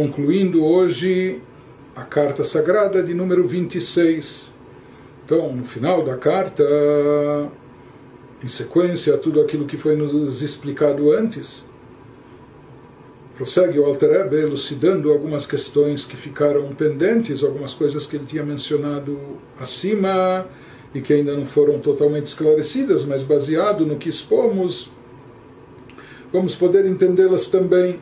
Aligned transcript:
concluindo 0.00 0.64
hoje 0.64 1.42
a 1.94 2.04
carta 2.04 2.42
sagrada 2.42 3.02
de 3.02 3.12
número 3.12 3.46
26. 3.46 4.50
Então, 5.22 5.54
no 5.54 5.62
final 5.62 6.02
da 6.02 6.16
carta, 6.16 6.64
em 8.42 8.48
sequência 8.48 9.14
a 9.14 9.18
tudo 9.18 9.42
aquilo 9.42 9.66
que 9.66 9.76
foi 9.76 9.94
nos 9.96 10.40
explicado 10.40 11.12
antes, 11.12 11.66
prossegue 13.36 13.78
o 13.78 13.84
Alter 13.84 14.22
Ebe 14.22 14.36
elucidando 14.36 15.12
algumas 15.12 15.44
questões 15.44 16.06
que 16.06 16.16
ficaram 16.16 16.74
pendentes, 16.74 17.44
algumas 17.44 17.74
coisas 17.74 18.06
que 18.06 18.16
ele 18.16 18.24
tinha 18.24 18.42
mencionado 18.42 19.20
acima 19.58 20.46
e 20.94 21.02
que 21.02 21.12
ainda 21.12 21.36
não 21.36 21.44
foram 21.44 21.78
totalmente 21.78 22.24
esclarecidas, 22.24 23.04
mas 23.04 23.22
baseado 23.22 23.84
no 23.84 23.96
que 23.96 24.08
expomos, 24.08 24.90
vamos 26.32 26.54
poder 26.54 26.86
entendê-las 26.86 27.48
também. 27.48 28.00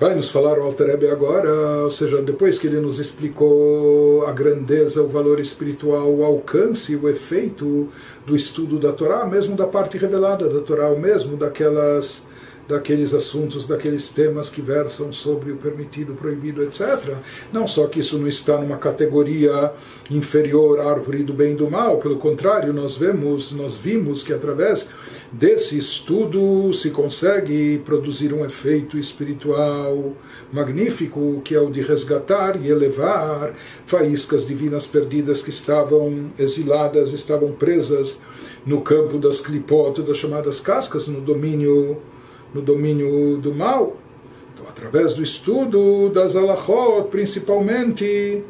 Vai 0.00 0.14
nos 0.14 0.30
falar 0.30 0.58
o 0.58 0.62
Alter 0.62 0.98
agora, 1.12 1.84
ou 1.84 1.90
seja, 1.90 2.22
depois 2.22 2.56
que 2.56 2.66
ele 2.66 2.80
nos 2.80 2.98
explicou 2.98 4.24
a 4.26 4.32
grandeza, 4.32 5.02
o 5.02 5.08
valor 5.08 5.38
espiritual, 5.38 6.10
o 6.10 6.24
alcance, 6.24 6.96
o 6.96 7.06
efeito 7.06 7.86
do 8.24 8.34
estudo 8.34 8.78
da 8.78 8.92
Torá, 8.92 9.26
mesmo 9.26 9.54
da 9.54 9.66
parte 9.66 9.98
revelada 9.98 10.48
da 10.48 10.60
Torá, 10.60 10.88
mesmo 10.94 11.36
daquelas 11.36 12.22
daqueles 12.70 13.12
assuntos, 13.12 13.66
daqueles 13.66 14.08
temas 14.10 14.48
que 14.48 14.62
versam 14.62 15.12
sobre 15.12 15.50
o 15.50 15.56
permitido, 15.56 16.14
proibido, 16.14 16.62
etc. 16.62 17.16
Não 17.52 17.66
só 17.66 17.88
que 17.88 17.98
isso 17.98 18.16
não 18.16 18.28
está 18.28 18.56
numa 18.56 18.78
categoria 18.78 19.72
inferior 20.08 20.78
à 20.78 20.90
árvore 20.90 21.24
do 21.24 21.34
bem 21.34 21.52
e 21.52 21.56
do 21.56 21.68
mal, 21.68 21.98
pelo 21.98 22.16
contrário, 22.16 22.72
nós 22.72 22.96
vemos, 22.96 23.50
nós 23.52 23.76
vimos 23.76 24.22
que 24.22 24.32
através 24.32 24.88
desse 25.32 25.76
estudo 25.76 26.72
se 26.72 26.90
consegue 26.90 27.80
produzir 27.84 28.32
um 28.32 28.44
efeito 28.44 28.96
espiritual 28.96 30.12
magnífico, 30.52 31.42
que 31.44 31.54
é 31.54 31.60
o 31.60 31.70
de 31.70 31.82
resgatar 31.82 32.60
e 32.60 32.68
elevar 32.68 33.52
faíscas 33.86 34.46
divinas 34.46 34.86
perdidas 34.86 35.42
que 35.42 35.50
estavam 35.50 36.30
exiladas, 36.38 37.12
estavam 37.12 37.52
presas 37.52 38.20
no 38.64 38.80
campo 38.80 39.18
das 39.18 39.40
clipot, 39.40 40.02
das 40.02 40.18
chamadas 40.18 40.60
cascas, 40.60 41.08
no 41.08 41.20
domínio 41.20 41.98
no 42.54 42.60
domínio 42.60 43.38
do 43.38 43.54
mal. 43.54 43.96
Então, 44.54 44.66
através 44.68 45.14
do 45.14 45.22
estudo 45.22 46.10
das 46.10 46.36
alachot, 46.36 47.08
principalmente, 47.10 48.42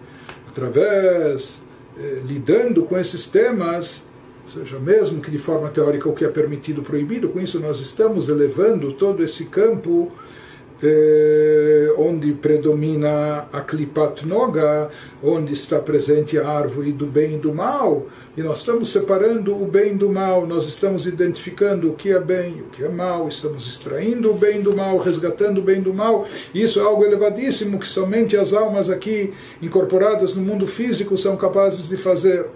através, 0.48 1.62
eh, 1.98 2.22
lidando 2.26 2.82
com 2.84 2.98
esses 2.98 3.26
temas, 3.26 4.04
ou 4.44 4.50
seja, 4.50 4.78
mesmo 4.78 5.20
que 5.20 5.30
de 5.30 5.38
forma 5.38 5.68
teórica 5.68 6.08
o 6.08 6.14
que 6.14 6.24
é 6.24 6.28
permitido, 6.28 6.82
proibido, 6.82 7.28
com 7.28 7.40
isso 7.40 7.60
nós 7.60 7.80
estamos 7.80 8.28
elevando 8.28 8.92
todo 8.94 9.22
esse 9.22 9.44
campo 9.46 10.10
eh, 10.82 11.94
onde 11.98 12.32
predomina 12.32 13.46
a 13.52 13.60
Klipat 13.60 14.26
Noga, 14.26 14.90
onde 15.22 15.52
está 15.52 15.78
presente 15.78 16.38
a 16.38 16.48
árvore 16.48 16.90
do 16.90 17.06
bem 17.06 17.34
e 17.34 17.38
do 17.38 17.54
mal, 17.54 18.06
e 18.36 18.42
nós 18.42 18.58
estamos 18.58 18.90
separando 18.90 19.60
o 19.60 19.66
bem 19.66 19.96
do 19.96 20.08
mal, 20.08 20.46
nós 20.46 20.66
estamos 20.66 21.04
identificando 21.04 21.90
o 21.90 21.94
que 21.94 22.12
é 22.12 22.20
bem 22.20 22.58
e 22.58 22.62
o 22.62 22.66
que 22.66 22.84
é 22.84 22.88
mal, 22.88 23.26
estamos 23.28 23.66
extraindo 23.66 24.30
o 24.30 24.34
bem 24.34 24.62
do 24.62 24.74
mal, 24.74 24.98
resgatando 24.98 25.58
o 25.58 25.62
bem 25.62 25.80
do 25.80 25.92
mal. 25.92 26.24
Isso 26.54 26.78
é 26.78 26.82
algo 26.82 27.04
elevadíssimo 27.04 27.78
que 27.78 27.88
somente 27.88 28.36
as 28.36 28.52
almas 28.52 28.88
aqui 28.88 29.34
incorporadas 29.60 30.36
no 30.36 30.42
mundo 30.42 30.66
físico 30.66 31.18
são 31.18 31.36
capazes 31.36 31.88
de 31.88 31.96
fazer. 31.96 32.46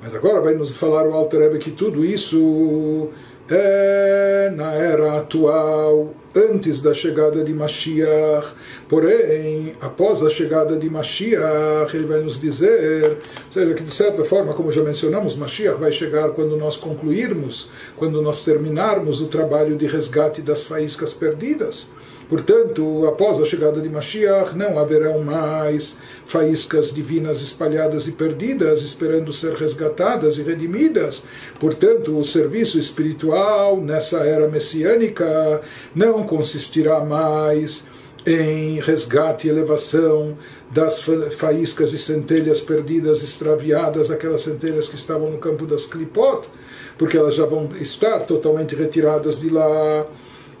Mas 0.00 0.14
agora 0.14 0.40
vai 0.40 0.54
nos 0.54 0.76
falar 0.76 1.08
o 1.08 1.12
Alter 1.12 1.40
Rebbe 1.40 1.58
que 1.58 1.70
tudo 1.72 2.04
isso 2.04 3.08
é 3.48 4.50
na 4.54 4.72
era 4.74 5.18
atual 5.18 6.14
antes 6.34 6.80
da 6.80 6.92
chegada 6.92 7.44
de 7.44 7.52
Mashiach. 7.52 8.48
Porém, 8.88 9.76
após 9.80 10.22
a 10.22 10.30
chegada 10.30 10.76
de 10.76 10.90
Mashiach, 10.90 11.94
ele 11.94 12.06
vai 12.06 12.20
nos 12.20 12.40
dizer, 12.40 13.18
seja, 13.50 13.74
que 13.74 13.82
de 13.82 13.92
certa 13.92 14.24
forma, 14.24 14.52
como 14.54 14.72
já 14.72 14.82
mencionamos, 14.82 15.36
Mashiach 15.36 15.78
vai 15.78 15.92
chegar 15.92 16.30
quando 16.30 16.56
nós 16.56 16.76
concluirmos, 16.76 17.70
quando 17.96 18.20
nós 18.20 18.42
terminarmos 18.42 19.20
o 19.20 19.26
trabalho 19.26 19.76
de 19.76 19.86
resgate 19.86 20.42
das 20.42 20.64
faíscas 20.64 21.12
perdidas. 21.12 21.86
Portanto, 22.28 23.06
após 23.06 23.40
a 23.40 23.44
chegada 23.44 23.80
de 23.80 23.88
Mashiach, 23.88 24.56
não 24.56 24.78
haverão 24.78 25.22
mais 25.22 25.98
faíscas 26.26 26.92
divinas 26.92 27.42
espalhadas 27.42 28.06
e 28.06 28.12
perdidas, 28.12 28.82
esperando 28.82 29.32
ser 29.32 29.54
resgatadas 29.54 30.38
e 30.38 30.42
redimidas. 30.42 31.22
Portanto, 31.60 32.18
o 32.18 32.24
serviço 32.24 32.78
espiritual 32.78 33.80
nessa 33.80 34.18
era 34.18 34.48
messiânica 34.48 35.60
não 35.94 36.24
consistirá 36.24 37.04
mais 37.04 37.84
em 38.26 38.80
resgate 38.80 39.46
e 39.46 39.50
elevação 39.50 40.36
das 40.70 41.04
faíscas 41.32 41.92
e 41.92 41.98
centelhas 41.98 42.60
perdidas, 42.60 43.22
extraviadas, 43.22 44.10
aquelas 44.10 44.42
centelhas 44.42 44.88
que 44.88 44.96
estavam 44.96 45.30
no 45.30 45.38
campo 45.38 45.66
das 45.66 45.86
Klipot, 45.86 46.48
porque 46.96 47.18
elas 47.18 47.34
já 47.34 47.44
vão 47.44 47.68
estar 47.80 48.20
totalmente 48.20 48.74
retiradas 48.74 49.38
de 49.38 49.50
lá 49.50 50.06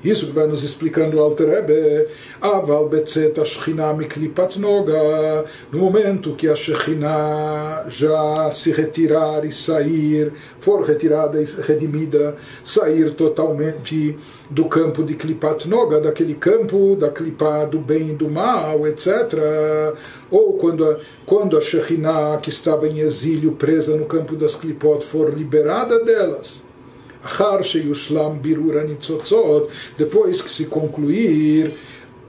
isso 0.04 0.26
que 0.26 0.32
vai 0.32 0.46
nos 0.46 0.62
explicando 0.62 1.16
o 1.16 1.20
Alter 1.20 1.48
Rebbe. 1.48 2.08
Aval 2.40 2.88
betzet 2.88 3.40
a 3.40 3.94
miklipat 3.94 4.58
noga. 4.58 5.44
No 5.72 5.78
momento 5.78 6.34
que 6.34 6.48
a 6.48 6.54
Shekhinah 6.54 7.86
já 7.88 8.50
se 8.52 8.70
retirar 8.70 9.44
e 9.44 9.52
sair, 9.52 10.32
for 10.60 10.84
retirada 10.84 11.40
e 11.40 11.44
redimida, 11.44 12.36
sair 12.62 13.12
totalmente 13.12 14.18
do 14.50 14.66
campo 14.66 15.02
de 15.02 15.14
Klipat 15.14 15.66
Noga, 15.66 16.00
daquele 16.00 16.34
campo 16.34 16.96
da 16.96 17.10
Klipa 17.10 17.66
do 17.66 17.78
bem 17.78 18.10
e 18.10 18.14
do 18.14 18.28
mal, 18.28 18.86
etc. 18.86 19.32
Ou 20.30 20.54
quando 20.54 20.84
a, 20.84 20.98
quando 21.24 21.56
a 21.56 21.60
Shekhinah, 21.60 22.38
que 22.38 22.50
estava 22.50 22.86
em 22.86 23.00
exílio, 23.00 23.52
presa 23.52 23.96
no 23.96 24.04
campo 24.04 24.36
das 24.36 24.54
Klipot, 24.54 25.04
for 25.04 25.32
liberada 25.32 26.04
delas 26.04 26.63
depois 29.96 30.42
que 30.42 30.50
se 30.50 30.66
concluir 30.66 31.72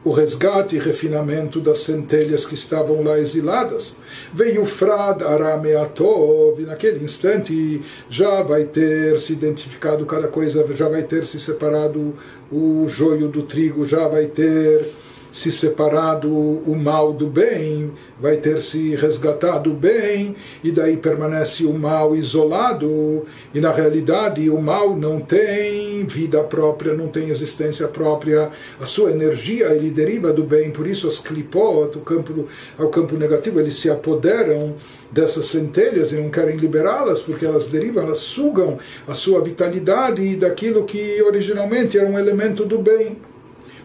o 0.06 0.12
resgate 0.12 0.76
e 0.76 0.80
refinamento 0.80 1.60
das 1.60 1.80
centelhas 1.80 2.46
que 2.46 2.54
estavam 2.54 3.04
lá 3.04 3.18
exiladas. 3.20 3.96
Veio 4.32 4.64
Frad 4.64 5.24
Arameatov, 5.24 6.62
e 6.62 6.66
naquele 6.66 7.04
instante 7.04 7.82
já 8.08 8.44
vai 8.44 8.66
ter 8.66 9.20
se 9.20 9.34
identificado 9.34 10.06
cada 10.06 10.28
coisa, 10.28 10.64
já 10.76 10.88
vai 10.88 11.02
ter 11.02 11.26
se 11.26 11.40
separado 11.40 12.14
o 12.52 12.86
joio 12.88 13.28
do 13.28 13.42
trigo, 13.42 13.84
já 13.84 14.08
vai 14.08 14.28
ter 14.28 14.88
se 15.36 15.52
separado 15.52 16.30
o 16.32 16.74
mal 16.82 17.12
do 17.12 17.28
bem, 17.28 17.92
vai 18.18 18.38
ter 18.38 18.62
se 18.62 18.96
resgatado 18.96 19.70
o 19.70 19.74
bem, 19.74 20.34
e 20.64 20.72
daí 20.72 20.96
permanece 20.96 21.66
o 21.66 21.74
mal 21.74 22.16
isolado, 22.16 23.26
e 23.54 23.60
na 23.60 23.74
realidade 23.74 24.50
o 24.50 24.62
mal 24.62 24.96
não 24.96 25.20
tem 25.20 26.06
vida 26.06 26.42
própria, 26.42 26.94
não 26.94 27.10
tem 27.10 27.28
existência 27.28 27.86
própria, 27.86 28.50
a 28.80 28.86
sua 28.86 29.12
energia 29.12 29.74
ele 29.74 29.90
deriva 29.90 30.32
do 30.32 30.46
bem, 30.46 30.72
por 30.72 30.88
isso 30.88 31.06
as 31.06 31.20
clipot, 31.20 31.98
o 31.98 32.02
campo, 32.02 32.48
o 32.80 32.88
campo 32.88 33.18
negativo, 33.18 33.60
eles 33.60 33.76
se 33.76 33.90
apoderam 33.90 34.76
dessas 35.12 35.48
centelhas 35.48 36.14
e 36.14 36.16
não 36.16 36.30
querem 36.30 36.56
liberá-las 36.56 37.22
porque 37.22 37.46
elas 37.46 37.68
derivam, 37.68 38.06
elas 38.06 38.20
sugam 38.20 38.80
a 39.06 39.14
sua 39.14 39.42
vitalidade 39.42 40.38
daquilo 40.38 40.86
que 40.86 41.22
originalmente 41.22 41.98
era 41.98 42.08
um 42.08 42.18
elemento 42.18 42.64
do 42.64 42.80
bem. 42.80 43.18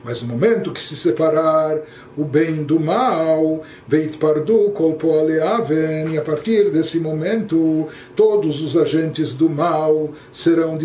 Mas 0.02 0.22
no 0.22 0.28
momento 0.28 0.72
que 0.72 0.80
se 0.80 0.96
separar 0.96 1.78
o 2.16 2.24
bem 2.24 2.62
do 2.62 2.80
mal, 2.80 3.62
Veit 3.86 4.16
Pardu 4.16 4.70
Kolpoaleaven, 4.70 6.12
e 6.12 6.18
a 6.18 6.22
partir 6.22 6.70
desse 6.70 6.98
momento 6.98 7.86
todos 8.16 8.62
os 8.62 8.78
agentes 8.78 9.34
do 9.34 9.50
mal 9.50 10.10
serão 10.32 10.78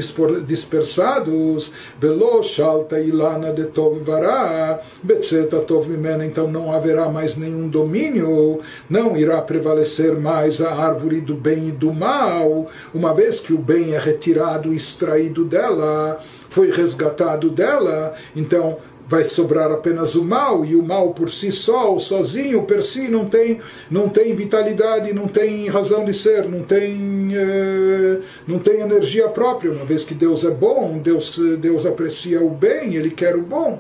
dispersados, 0.46 1.72
Belo 2.00 2.44
Shalta 2.44 3.00
Ilana 3.00 3.54
de 3.54 3.66
Tov 3.66 4.00
Vará, 4.04 4.82
Betzeta 5.02 5.62
Tov 5.62 5.90
Mimena, 5.90 6.26
então 6.26 6.52
não 6.52 6.74
haverá 6.74 7.10
mais 7.10 7.38
nenhum 7.38 7.70
domínio, 7.70 8.60
não 8.90 9.16
irá 9.16 9.42
prevalecer 9.42 10.20
mais 10.20 10.62
a 10.62 10.76
árvore 10.76 11.22
do 11.22 11.36
bem 11.36 11.70
e 11.70 11.72
do 11.72 11.94
mal, 11.94 12.68
uma 12.94 13.14
vez 13.14 13.40
que 13.40 13.54
o 13.54 13.58
bem 13.58 13.94
é 13.94 13.98
retirado, 13.98 14.74
extraído 14.74 15.46
dela, 15.46 16.20
foi 16.50 16.70
resgatado 16.70 17.50
dela, 17.50 18.14
então 18.36 18.78
vai 19.08 19.24
sobrar 19.26 19.72
apenas 19.72 20.16
o 20.16 20.24
mal 20.24 20.66
e 20.66 20.76
o 20.76 20.84
mal 20.84 21.14
por 21.14 21.30
si 21.30 21.52
só, 21.52 21.98
sozinho, 22.00 22.64
per 22.64 22.82
si, 22.84 23.08
não 23.08 23.26
tem, 23.26 23.60
não 23.90 24.10
tem 24.10 24.36
vitalidade, 24.36 25.14
não 25.14 25.28
tem 25.28 25.68
razão 25.68 26.04
de 26.04 26.14
ser, 26.14 26.50
não 26.50 26.64
tem, 26.64 27.32
eh, 27.36 28.20
não 28.48 28.60
tem 28.60 28.82
energia 28.82 29.30
própria, 29.30 29.72
uma 29.72 29.86
vez 29.86 30.04
que 30.04 30.14
Deus 30.14 30.44
é 30.44 30.52
bom, 30.52 30.98
Deus, 30.98 31.38
Deus 31.60 31.86
aprecia 31.86 32.42
o 32.42 32.50
bem, 32.50 32.96
Ele 32.96 33.12
quer 33.12 33.36
o 33.36 33.42
bom. 33.42 33.80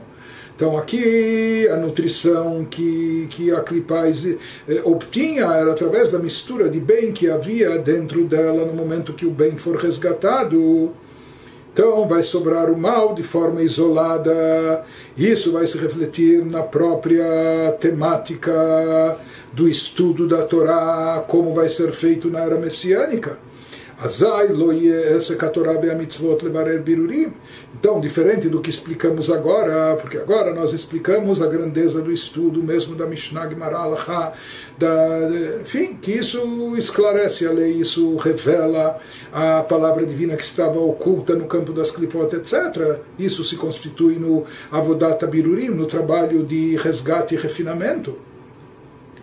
Então 0.55 0.77
aqui 0.77 1.67
a 1.67 1.75
nutrição 1.75 2.63
que, 2.63 3.27
que 3.29 3.51
a 3.51 3.59
Clipais 3.59 4.25
eh, 4.25 4.81
obtinha 4.85 5.43
era 5.45 5.71
através 5.71 6.09
da 6.11 6.19
mistura 6.19 6.69
de 6.69 6.79
bem 6.79 7.11
que 7.11 7.29
havia 7.29 7.77
dentro 7.77 8.23
dela 8.23 8.65
no 8.65 8.73
momento 8.73 9.11
que 9.11 9.25
o 9.25 9.31
bem 9.31 9.57
for 9.57 9.75
resgatado. 9.75 10.93
Então 11.75 12.07
vai 12.07 12.23
sobrar 12.23 12.71
o 12.71 12.77
mal 12.77 13.13
de 13.13 13.21
forma 13.21 13.61
isolada. 13.61 14.85
Isso 15.17 15.51
vai 15.51 15.67
se 15.67 15.77
refletir 15.77 16.41
na 16.45 16.63
própria 16.63 17.75
temática 17.81 19.17
do 19.51 19.67
estudo 19.67 20.25
da 20.25 20.43
Torá, 20.43 21.21
como 21.27 21.53
vai 21.53 21.67
ser 21.67 21.91
feito 21.91 22.29
na 22.29 22.39
era 22.39 22.57
messiânica. 22.57 23.37
Azai 23.97 24.49
lo 24.49 24.73
mitzvot 25.95 26.43
lebarer 26.43 26.81
birurim. 26.81 27.31
Então, 27.73 28.01
diferente 28.01 28.49
do 28.49 28.59
que 28.59 28.69
explicamos 28.69 29.29
agora, 29.31 29.95
porque 29.95 30.17
agora 30.17 30.53
nós 30.53 30.73
explicamos 30.73 31.41
a 31.41 31.47
grandeza 31.47 32.01
do 32.01 32.11
estudo 32.11 32.61
mesmo 32.61 32.95
da 32.95 33.05
Mishnah 33.05 33.47
Gemara 33.47 33.85
da, 34.77 35.29
enfim, 35.61 35.97
que 36.01 36.11
isso 36.11 36.75
esclarece 36.77 37.47
a 37.47 37.51
lei, 37.51 37.73
isso 37.73 38.17
revela 38.17 38.99
a 39.31 39.63
palavra 39.63 40.05
divina 40.05 40.35
que 40.35 40.43
estava 40.43 40.79
oculta 40.79 41.33
no 41.33 41.45
campo 41.45 41.71
das 41.71 41.91
clipot, 41.91 42.35
etc. 42.35 42.99
Isso 43.17 43.45
se 43.45 43.55
constitui 43.55 44.15
no 44.15 44.43
Avodat 44.71 45.25
Birurim, 45.25 45.69
no 45.69 45.85
trabalho 45.85 46.43
de 46.43 46.75
resgate 46.75 47.35
e 47.35 47.37
refinamento. 47.37 48.17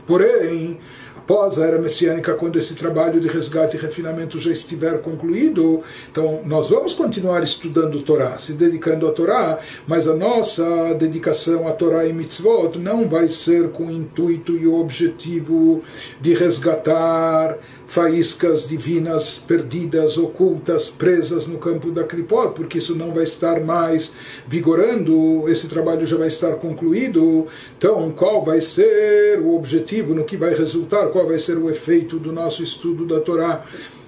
Porém, 0.06 0.78
após 1.16 1.58
a 1.58 1.64
era 1.64 1.78
messiânica, 1.78 2.34
quando 2.34 2.58
esse 2.58 2.74
trabalho 2.74 3.20
de 3.20 3.28
resgate 3.28 3.76
e 3.76 3.80
refinamento 3.80 4.38
já 4.38 4.50
estiver 4.50 5.00
concluído, 5.00 5.82
então 6.10 6.40
nós 6.44 6.68
vamos 6.68 6.92
continuar 6.92 7.42
estudando 7.42 8.02
Torá, 8.02 8.36
se 8.38 8.52
dedicando 8.52 9.06
à 9.06 9.12
Torá, 9.12 9.58
mas 9.86 10.08
a 10.08 10.14
nossa 10.14 10.94
dedicação 10.94 11.68
à 11.68 11.72
Torá 11.72 12.04
e 12.06 12.12
mitzvot 12.12 12.78
não 12.78 13.08
vai 13.08 13.28
ser 13.28 13.70
com 13.70 13.86
o 13.86 13.90
intuito 13.90 14.56
e 14.56 14.66
o 14.66 14.78
objetivo 14.78 15.82
de 16.20 16.34
resgatar 16.34 17.56
faíscas 17.92 18.66
divinas 18.66 19.36
perdidas, 19.46 20.16
ocultas, 20.16 20.88
presas 20.88 21.46
no 21.46 21.58
campo 21.58 21.90
da 21.90 22.02
Kripot, 22.02 22.54
porque 22.54 22.78
isso 22.78 22.94
não 22.94 23.12
vai 23.12 23.24
estar 23.24 23.60
mais 23.60 24.14
vigorando, 24.48 25.46
esse 25.46 25.68
trabalho 25.68 26.06
já 26.06 26.16
vai 26.16 26.28
estar 26.28 26.54
concluído. 26.54 27.46
Então, 27.76 28.10
qual 28.10 28.42
vai 28.42 28.62
ser 28.62 29.38
o 29.40 29.54
objetivo, 29.54 30.14
no 30.14 30.24
que 30.24 30.38
vai 30.38 30.54
resultar, 30.54 31.08
qual 31.08 31.26
vai 31.26 31.38
ser 31.38 31.58
o 31.58 31.68
efeito 31.68 32.18
do 32.18 32.32
nosso 32.32 32.62
estudo 32.62 33.06
da 33.06 33.20
Torá? 33.20 33.62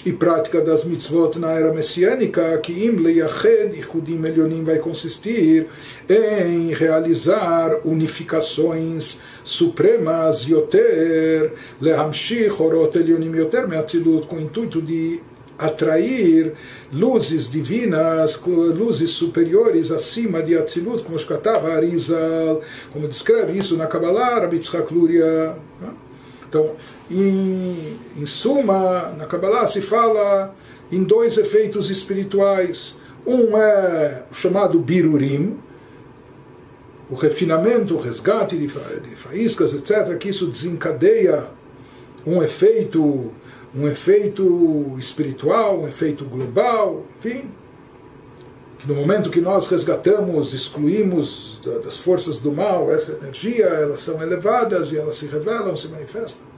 E 0.04 0.12
prática 0.12 0.60
das 0.60 0.84
mitzvot 0.84 1.38
na 1.38 1.52
era 1.52 1.72
messiânica, 1.72 2.58
que 2.58 2.72
im 2.84 2.96
leyached 2.96 3.78
Ichudim 3.78 4.24
Elionim 4.24 4.62
vai 4.62 4.78
consistir 4.78 5.66
em 6.08 6.72
realizar 6.72 7.80
unificações 7.84 9.18
supremas 9.42 10.46
yoter, 10.46 11.52
lehamshich 11.80 12.60
orot 12.60 12.94
Elionim 12.96 13.34
yoter 13.34 13.66
me'atzilut, 13.66 14.26
com 14.26 14.36
o 14.36 14.40
intuito 14.40 14.82
de 14.82 15.20
atrair 15.58 16.54
luzes 16.92 17.50
divinas, 17.50 18.40
luzes 18.44 19.12
superiores 19.12 19.90
acima 19.90 20.42
de 20.42 20.56
Atzilut, 20.56 21.02
como 21.04 21.16
escatava 21.16 21.72
Arizal, 21.72 22.60
como 22.92 23.08
descreve 23.08 23.56
isso 23.56 23.76
na 23.76 23.86
Kabbalah, 23.86 24.48
Tzchak 24.48 24.92
Luria. 24.92 25.56
Então, 26.54 26.76
em, 27.10 27.96
em 28.16 28.26
suma, 28.26 29.12
na 29.18 29.26
Kabbalah 29.26 29.66
se 29.66 29.82
fala 29.82 30.54
em 30.92 31.02
dois 31.02 31.36
efeitos 31.36 31.90
espirituais. 31.90 32.96
Um 33.26 33.58
é 33.58 34.22
o 34.30 34.34
chamado 34.34 34.78
Birurim, 34.78 35.58
o 37.10 37.16
refinamento, 37.16 37.96
o 37.96 38.00
resgate 38.00 38.56
de, 38.56 38.68
faíscas, 38.68 39.74
etc., 39.74 40.16
que 40.16 40.28
isso 40.28 40.46
desencadeia 40.46 41.48
um 42.24 42.40
efeito, 42.40 43.32
um 43.74 43.88
efeito 43.88 44.94
espiritual, 44.96 45.80
um 45.80 45.88
efeito 45.88 46.24
global, 46.24 47.04
enfim, 47.18 47.50
que 48.84 48.88
no 48.92 48.94
momento 48.94 49.30
que 49.30 49.40
nós 49.40 49.66
resgatamos, 49.66 50.52
excluímos 50.52 51.58
das 51.82 51.96
forças 51.96 52.38
do 52.38 52.52
mal 52.52 52.92
essa 52.92 53.12
energia, 53.12 53.64
elas 53.64 54.00
são 54.00 54.22
elevadas 54.22 54.92
e 54.92 54.98
elas 54.98 55.16
se 55.16 55.26
revelam, 55.26 55.74
se 55.74 55.88
manifestam. 55.88 56.53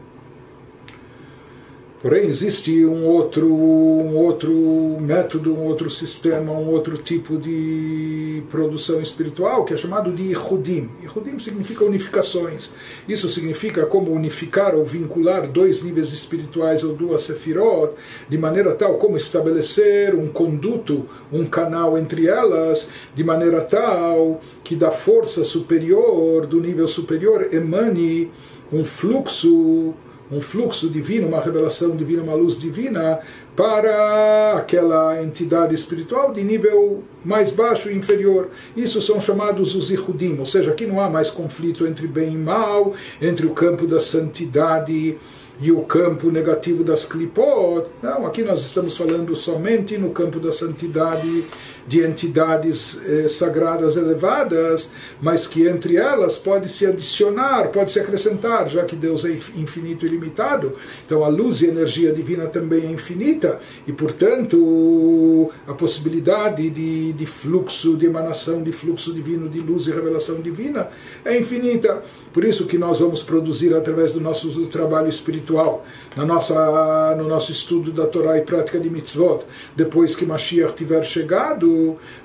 Porém, 2.02 2.26
existe 2.26 2.84
um 2.84 3.06
outro, 3.06 3.46
um 3.46 4.16
outro 4.16 4.52
método, 5.00 5.54
um 5.54 5.64
outro 5.64 5.88
sistema, 5.88 6.52
um 6.52 6.68
outro 6.68 6.98
tipo 6.98 7.38
de 7.38 8.42
produção 8.50 9.00
espiritual 9.00 9.64
que 9.64 9.72
é 9.72 9.76
chamado 9.78 10.12
de 10.12 10.24
Ihudim. 10.24 10.90
Ihudim 11.02 11.38
significa 11.38 11.84
unificações. 11.84 12.70
Isso 13.08 13.30
significa 13.30 13.86
como 13.86 14.12
unificar 14.12 14.74
ou 14.74 14.84
vincular 14.84 15.48
dois 15.48 15.82
níveis 15.82 16.12
espirituais 16.12 16.84
ou 16.84 16.94
duas 16.94 17.22
sefirot, 17.22 17.94
de 18.28 18.36
maneira 18.36 18.74
tal 18.74 18.98
como 18.98 19.16
estabelecer 19.16 20.14
um 20.14 20.28
conduto, 20.28 21.06
um 21.32 21.46
canal 21.46 21.96
entre 21.96 22.26
elas, 22.26 22.88
de 23.14 23.24
maneira 23.24 23.62
tal 23.62 24.40
que 24.62 24.76
da 24.76 24.90
força 24.90 25.44
superior, 25.44 26.46
do 26.46 26.60
nível 26.60 26.86
superior, 26.86 27.48
emane 27.52 28.30
um 28.70 28.84
fluxo 28.84 29.94
um 30.30 30.40
fluxo 30.40 30.88
divino, 30.88 31.28
uma 31.28 31.40
revelação 31.40 31.96
divina, 31.96 32.22
uma 32.22 32.34
luz 32.34 32.58
divina 32.58 33.20
para 33.54 34.54
aquela 34.56 35.22
entidade 35.22 35.74
espiritual 35.74 36.32
de 36.32 36.42
nível 36.42 37.04
mais 37.24 37.50
baixo 37.52 37.90
e 37.90 37.96
inferior. 37.96 38.48
Isso 38.76 39.00
são 39.00 39.20
chamados 39.20 39.74
os 39.74 39.90
Ihudim, 39.90 40.36
ou 40.38 40.46
seja, 40.46 40.70
aqui 40.70 40.86
não 40.86 41.00
há 41.00 41.08
mais 41.08 41.30
conflito 41.30 41.86
entre 41.86 42.06
bem 42.06 42.34
e 42.34 42.36
mal, 42.36 42.94
entre 43.20 43.46
o 43.46 43.50
campo 43.50 43.86
da 43.86 44.00
santidade 44.00 45.16
e 45.60 45.72
o 45.72 45.82
campo 45.82 46.30
negativo 46.30 46.84
das 46.84 47.04
clipot. 47.04 47.88
Não, 48.02 48.26
aqui 48.26 48.42
nós 48.42 48.64
estamos 48.64 48.96
falando 48.96 49.34
somente 49.34 49.96
no 49.96 50.10
campo 50.10 50.38
da 50.38 50.52
santidade 50.52 51.44
de 51.86 52.02
entidades 52.02 53.00
eh, 53.06 53.28
sagradas 53.28 53.96
elevadas, 53.96 54.90
mas 55.20 55.46
que 55.46 55.66
entre 55.66 55.96
elas 55.96 56.36
pode 56.36 56.68
se 56.68 56.84
adicionar, 56.84 57.68
pode 57.68 57.92
se 57.92 58.00
acrescentar, 58.00 58.68
já 58.68 58.84
que 58.84 58.96
Deus 58.96 59.24
é 59.24 59.30
infinito 59.30 60.04
e 60.04 60.08
limitado. 60.08 60.74
Então 61.04 61.24
a 61.24 61.28
luz 61.28 61.62
e 61.62 61.66
a 61.66 61.68
energia 61.68 62.12
divina 62.12 62.46
também 62.46 62.86
é 62.86 62.90
infinita 62.90 63.60
e, 63.86 63.92
portanto, 63.92 65.50
a 65.66 65.74
possibilidade 65.74 66.68
de, 66.70 67.12
de 67.12 67.26
fluxo, 67.26 67.96
de 67.96 68.06
emanação 68.06 68.62
de 68.62 68.72
fluxo 68.72 69.12
divino, 69.12 69.48
de 69.48 69.60
luz 69.60 69.86
e 69.86 69.90
revelação 69.92 70.40
divina 70.40 70.88
é 71.24 71.38
infinita. 71.38 72.02
Por 72.32 72.44
isso 72.44 72.66
que 72.66 72.76
nós 72.76 72.98
vamos 72.98 73.22
produzir 73.22 73.74
através 73.74 74.12
do 74.12 74.20
nosso 74.20 74.66
trabalho 74.66 75.08
espiritual, 75.08 75.86
na 76.14 76.26
nossa, 76.26 77.14
no 77.16 77.26
nosso 77.26 77.50
estudo 77.50 77.90
da 77.90 78.06
Torá 78.06 78.36
e 78.36 78.42
prática 78.42 78.78
de 78.78 78.90
mitzvot, 78.90 79.44
depois 79.74 80.14
que 80.14 80.26
Mashiach 80.26 80.74
tiver 80.74 81.02
chegado, 81.04 81.75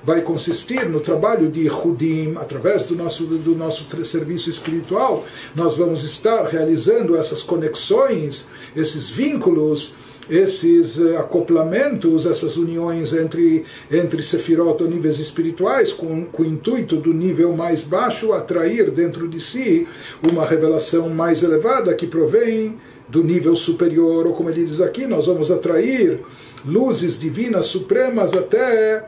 vai 0.04 0.20
consistir 0.22 0.88
no 0.88 1.00
trabalho 1.00 1.50
de 1.50 1.68
Hudim, 1.68 2.34
através 2.36 2.84
do 2.84 2.94
nosso, 2.94 3.24
do 3.24 3.54
nosso 3.54 3.86
serviço 4.04 4.50
espiritual, 4.50 5.24
nós 5.54 5.76
vamos 5.76 6.04
estar 6.04 6.44
realizando 6.46 7.16
essas 7.16 7.42
conexões, 7.42 8.46
esses 8.76 9.10
vínculos 9.10 9.94
esses 10.30 11.00
eh, 11.00 11.16
acoplamentos, 11.16 12.26
essas 12.26 12.56
uniões 12.56 13.12
entre, 13.12 13.64
entre 13.90 14.22
sefirot 14.22 14.82
ou 14.82 14.88
níveis 14.88 15.18
espirituais, 15.18 15.92
com, 15.92 16.24
com 16.26 16.42
o 16.42 16.46
intuito 16.46 16.96
do 16.96 17.12
nível 17.12 17.52
mais 17.56 17.84
baixo 17.84 18.32
atrair 18.32 18.90
dentro 18.90 19.28
de 19.28 19.40
si 19.40 19.86
uma 20.22 20.46
revelação 20.46 21.08
mais 21.08 21.42
elevada 21.42 21.94
que 21.94 22.06
provém 22.06 22.78
do 23.08 23.22
nível 23.22 23.54
superior, 23.56 24.26
ou 24.26 24.32
como 24.32 24.48
ele 24.48 24.64
diz 24.64 24.80
aqui, 24.80 25.06
nós 25.06 25.26
vamos 25.26 25.50
atrair 25.50 26.20
luzes 26.64 27.18
divinas 27.18 27.66
supremas 27.66 28.32
até 28.32 29.04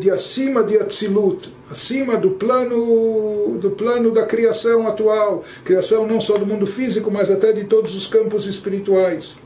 de 0.00 0.10
acima 0.10 0.64
de 0.64 0.76
Atzilut, 0.76 1.52
acima 1.70 2.16
do 2.16 2.30
plano 2.30 3.58
do 3.60 3.70
plano 3.70 4.10
da 4.10 4.26
criação 4.26 4.88
atual, 4.88 5.44
criação 5.64 6.04
não 6.04 6.20
só 6.20 6.36
do 6.36 6.44
mundo 6.44 6.66
físico, 6.66 7.10
mas 7.12 7.30
até 7.30 7.52
de 7.52 7.64
todos 7.64 7.94
os 7.94 8.06
campos 8.06 8.46
espirituais. 8.46 9.36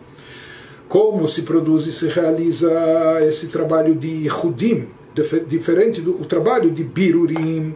Como 0.88 1.26
se 1.26 1.42
produz 1.42 1.86
e 1.86 1.92
se 1.92 2.06
realiza 2.08 2.72
esse 3.28 3.48
trabalho 3.48 3.94
de 3.94 4.26
Hudim, 4.30 4.88
diferente 5.46 6.00
do 6.00 6.14
trabalho 6.24 6.70
de 6.70 6.82
Birurim, 6.82 7.74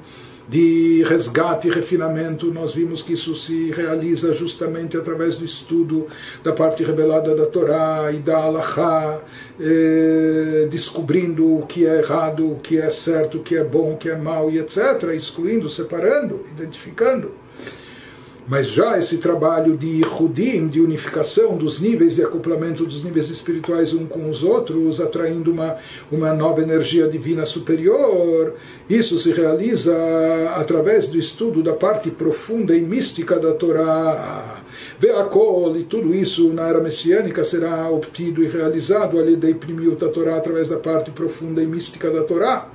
de 0.49 1.05
resgate 1.05 1.69
e 1.69 1.71
refinamento, 1.71 2.53
nós 2.53 2.75
vimos 2.75 3.03
que 3.03 3.13
isso 3.13 3.37
se 3.37 3.71
realiza 3.71 4.33
justamente 4.33 4.97
através 4.97 5.39
do 5.39 5.45
estudo 5.45 6.07
da 6.43 6.53
parte 6.53 6.83
revelada 6.83 7.35
da 7.35 7.47
Torá 7.47 8.11
e 8.13 8.19
da 8.19 8.39
Alahá, 8.39 9.21
eh, 9.61 10.69
descobrindo 10.71 11.59
o 11.59 11.67
que 11.67 11.87
é 11.87 11.99
errado, 11.99 12.51
o 12.51 12.61
que 12.61 12.79
é 12.79 12.91
certo, 12.91 13.39
o 13.39 13.43
que 13.43 13.57
é 13.57 13.65
bom, 13.65 13.93
o 13.93 13.97
que 13.97 14.09
é 14.09 14.17
mal 14.17 14.51
e 14.51 14.59
etc., 14.59 15.15
excluindo, 15.15 15.69
separando, 15.69 16.45
identificando. 16.53 17.40
Mas 18.51 18.67
já 18.73 18.99
esse 18.99 19.19
trabalho 19.19 19.77
de 19.77 20.03
Hudim, 20.05 20.67
de 20.67 20.81
unificação 20.81 21.57
dos 21.57 21.79
níveis 21.79 22.17
de 22.17 22.25
acoplamento 22.25 22.85
dos 22.85 23.05
níveis 23.05 23.31
espirituais 23.31 23.95
um 23.95 24.05
com 24.07 24.29
os 24.29 24.43
outros, 24.43 25.01
atraindo 25.01 25.53
uma, 25.53 25.77
uma 26.11 26.35
nova 26.35 26.61
energia 26.61 27.07
divina 27.07 27.47
superior, 27.47 28.57
isso 28.89 29.21
se 29.21 29.31
realiza 29.31 29.95
através 30.57 31.07
do 31.07 31.17
estudo 31.17 31.63
da 31.63 31.75
parte 31.75 32.11
profunda 32.11 32.77
e 32.77 32.81
mística 32.81 33.39
da 33.39 33.53
Torá. 33.53 34.61
Veakol, 34.99 35.77
e 35.77 35.85
tudo 35.85 36.13
isso 36.13 36.53
na 36.53 36.67
era 36.67 36.81
messiânica 36.81 37.45
será 37.45 37.89
obtido 37.89 38.43
e 38.43 38.49
realizado 38.49 39.17
ali 39.21 39.37
de 39.37 39.49
imprimir 39.49 39.93
a 39.93 40.09
Torá 40.09 40.37
através 40.37 40.69
da 40.69 40.77
parte 40.77 41.13
profunda 41.13 41.63
e 41.63 41.69
mística 41.69 42.11
da 42.11 42.25
Torá. 42.25 42.69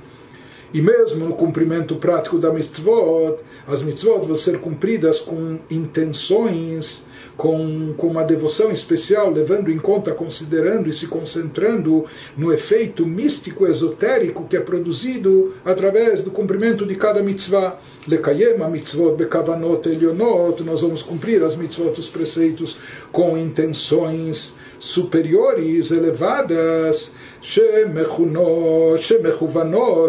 E 0.76 0.82
mesmo 0.82 1.26
no 1.26 1.34
cumprimento 1.34 1.96
prático 1.96 2.36
da 2.36 2.52
mitzvot, 2.52 3.38
as 3.66 3.80
mitzvot 3.80 4.26
vão 4.26 4.36
ser 4.36 4.60
cumpridas 4.60 5.22
com 5.22 5.58
intenções 5.70 7.02
com, 7.34 7.94
com 7.96 8.08
uma 8.08 8.22
devoção 8.22 8.70
especial, 8.70 9.30
levando 9.30 9.70
em 9.70 9.78
conta, 9.78 10.12
considerando 10.12 10.88
e 10.88 10.92
se 10.92 11.06
concentrando 11.06 12.04
no 12.36 12.52
efeito 12.52 13.06
místico 13.06 13.66
esotérico 13.66 14.46
que 14.46 14.56
é 14.56 14.60
produzido 14.60 15.54
através 15.64 16.22
do 16.22 16.30
cumprimento 16.30 16.84
de 16.84 16.94
cada 16.94 17.22
mitzvah. 17.22 17.78
Lekayem 18.06 18.62
a 18.62 18.68
mitzvot 18.68 19.16
bekavanot 19.16 19.88
elionot, 19.88 20.62
nós 20.62 20.82
vamos 20.82 21.02
cumprir 21.02 21.42
as 21.42 21.56
mitzvot, 21.56 21.98
os 21.98 22.08
preceitos, 22.08 22.78
com 23.10 23.36
intenções 23.36 24.54
superiores, 24.78 25.90
elevadas, 25.90 27.12
shemechunot, 27.40 29.02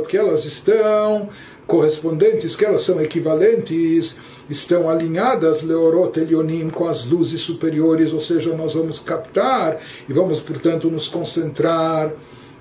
que 0.08 0.18
elas 0.18 0.46
estão 0.46 1.30
correspondentes, 1.66 2.56
que 2.56 2.66
elas 2.66 2.82
são 2.82 3.02
equivalentes 3.02 4.18
estão 4.50 4.90
alinhadas 4.90 5.62
Leorot 5.62 6.18
Elionim 6.20 6.70
com 6.70 6.88
as 6.88 7.06
luzes 7.06 7.42
superiores, 7.42 8.14
ou 8.14 8.20
seja, 8.20 8.56
nós 8.56 8.74
vamos 8.74 9.00
captar 9.00 9.80
e 10.08 10.14
vamos, 10.14 10.40
portanto, 10.40 10.90
nos 10.90 11.08
concentrar 11.08 12.12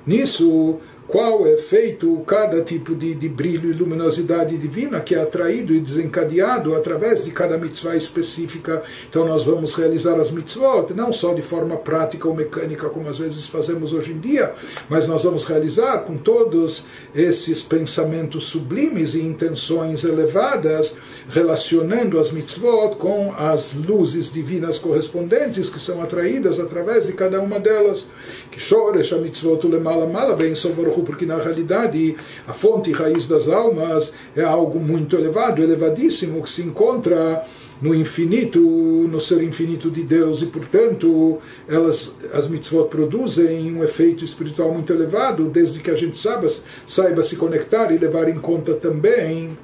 nisso 0.06 0.78
qual 1.08 1.46
é 1.46 1.56
feito 1.56 2.18
cada 2.26 2.62
tipo 2.62 2.94
de, 2.94 3.14
de 3.14 3.28
brilho 3.28 3.70
e 3.70 3.72
luminosidade 3.72 4.56
divina 4.56 5.00
que 5.00 5.14
é 5.14 5.22
atraído 5.22 5.72
e 5.72 5.80
desencadeado 5.80 6.74
através 6.74 7.24
de 7.24 7.30
cada 7.30 7.56
mitzvah 7.56 7.96
específica. 7.96 8.82
Então 9.08 9.26
nós 9.26 9.44
vamos 9.44 9.74
realizar 9.74 10.18
as 10.18 10.30
mitzvot, 10.30 10.92
não 10.94 11.12
só 11.12 11.32
de 11.32 11.42
forma 11.42 11.76
prática 11.76 12.26
ou 12.26 12.34
mecânica, 12.34 12.88
como 12.88 13.08
às 13.08 13.18
vezes 13.18 13.46
fazemos 13.46 13.92
hoje 13.92 14.12
em 14.12 14.18
dia, 14.18 14.54
mas 14.88 15.06
nós 15.06 15.22
vamos 15.22 15.44
realizar 15.44 15.98
com 15.98 16.16
todos 16.16 16.84
esses 17.14 17.62
pensamentos 17.62 18.44
sublimes 18.44 19.14
e 19.14 19.22
intenções 19.22 20.04
elevadas, 20.04 20.96
relacionando 21.28 22.18
as 22.18 22.30
mitzvot 22.30 22.96
com 22.96 23.32
as 23.36 23.74
luzes 23.74 24.32
divinas 24.32 24.78
correspondentes 24.78 25.70
que 25.70 25.78
são 25.78 26.02
atraídas 26.02 26.58
através 26.58 27.06
de 27.06 27.12
cada 27.12 27.40
uma 27.40 27.60
delas. 27.60 28.06
Que 28.50 28.60
chore 28.60 29.00
a 29.00 29.18
mitzvot 29.18 29.66
lemala 29.66 30.06
mala 30.06 30.34
bem 30.34 30.54
porque 31.02 31.26
na 31.26 31.36
realidade 31.36 32.16
a 32.46 32.52
fonte 32.52 32.90
e 32.90 32.92
raiz 32.92 33.28
das 33.28 33.48
almas 33.48 34.14
é 34.34 34.42
algo 34.42 34.78
muito 34.78 35.16
elevado, 35.16 35.62
elevadíssimo, 35.62 36.42
que 36.42 36.50
se 36.50 36.62
encontra 36.62 37.44
no 37.80 37.94
infinito, 37.94 38.58
no 38.60 39.20
ser 39.20 39.42
infinito 39.42 39.90
de 39.90 40.02
Deus, 40.02 40.42
e 40.42 40.46
portanto 40.46 41.38
elas, 41.68 42.14
as 42.32 42.48
mitzvot 42.48 42.88
produzem 42.88 43.72
um 43.74 43.84
efeito 43.84 44.24
espiritual 44.24 44.72
muito 44.72 44.92
elevado, 44.92 45.44
desde 45.44 45.80
que 45.80 45.90
a 45.90 45.94
gente 45.94 46.16
saiba, 46.16 46.46
saiba 46.86 47.22
se 47.22 47.36
conectar 47.36 47.92
e 47.92 47.98
levar 47.98 48.28
em 48.28 48.38
conta 48.38 48.74
também 48.74 49.56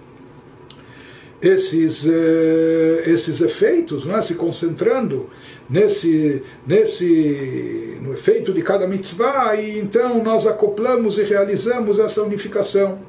esses, 1.43 2.07
eh, 2.07 3.03
esses 3.07 3.41
efeitos, 3.41 4.07
é? 4.07 4.23
se 4.23 4.35
concentrando 4.35 5.29
nesse, 5.73 6.43
nesse, 6.67 7.99
no 8.03 8.13
efeito 8.13 8.53
de 8.53 8.61
cada 8.61 8.87
mitzvah, 8.87 9.57
e 9.57 9.79
então 9.79 10.23
nós 10.23 10.47
acoplamos 10.47 11.17
e 11.17 11.23
realizamos 11.23 11.99
essa 11.99 12.23
unificação. 12.23 13.01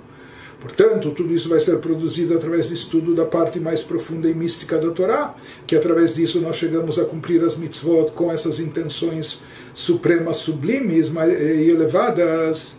Portanto, 0.61 1.11
tudo 1.11 1.33
isso 1.33 1.49
vai 1.49 1.59
ser 1.59 1.79
produzido 1.79 2.33
através 2.33 2.69
do 2.69 2.73
estudo 2.73 3.13
da 3.13 3.25
parte 3.25 3.59
mais 3.59 3.83
profunda 3.83 4.29
e 4.29 4.33
mística 4.33 4.77
da 4.77 4.91
Torá, 4.91 5.35
que 5.67 5.75
através 5.75 6.15
disso 6.15 6.39
nós 6.39 6.55
chegamos 6.55 6.97
a 6.97 7.03
cumprir 7.03 7.43
as 7.43 7.57
mitzvot 7.57 8.13
com 8.13 8.31
essas 8.31 8.61
intenções 8.61 9.41
supremas, 9.73 10.37
sublimes 10.37 11.09
e 11.09 11.69
elevadas. 11.69 12.77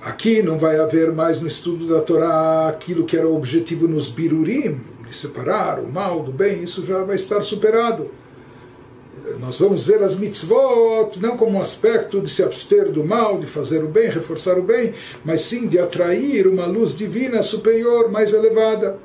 Aqui 0.00 0.44
não 0.44 0.56
vai 0.56 0.78
haver 0.78 1.10
mais 1.10 1.40
no 1.40 1.48
estudo 1.48 1.88
da 1.88 2.00
Torá 2.02 2.68
aquilo 2.68 3.04
que 3.04 3.16
era 3.16 3.26
o 3.26 3.36
objetivo 3.36 3.88
nos 3.88 4.08
birurim, 4.08 4.78
de 5.04 5.16
separar 5.16 5.80
o 5.80 5.88
mal 5.90 6.22
do 6.22 6.30
bem, 6.30 6.62
isso 6.62 6.84
já 6.84 7.02
vai 7.02 7.16
estar 7.16 7.42
superado 7.42 8.08
nós 9.38 9.58
vamos 9.58 9.84
ver 9.84 10.02
as 10.02 10.14
mitzvot 10.14 11.18
não 11.20 11.36
como 11.36 11.58
um 11.58 11.60
aspecto 11.60 12.20
de 12.20 12.30
se 12.30 12.42
abster 12.42 12.90
do 12.90 13.04
mal, 13.04 13.38
de 13.38 13.46
fazer 13.46 13.82
o 13.84 13.88
bem, 13.88 14.08
reforçar 14.08 14.58
o 14.58 14.62
bem, 14.62 14.94
mas 15.24 15.42
sim 15.42 15.68
de 15.68 15.78
atrair 15.78 16.46
uma 16.46 16.66
luz 16.66 16.96
divina 16.96 17.42
superior, 17.42 18.10
mais 18.10 18.32
elevada. 18.32 18.98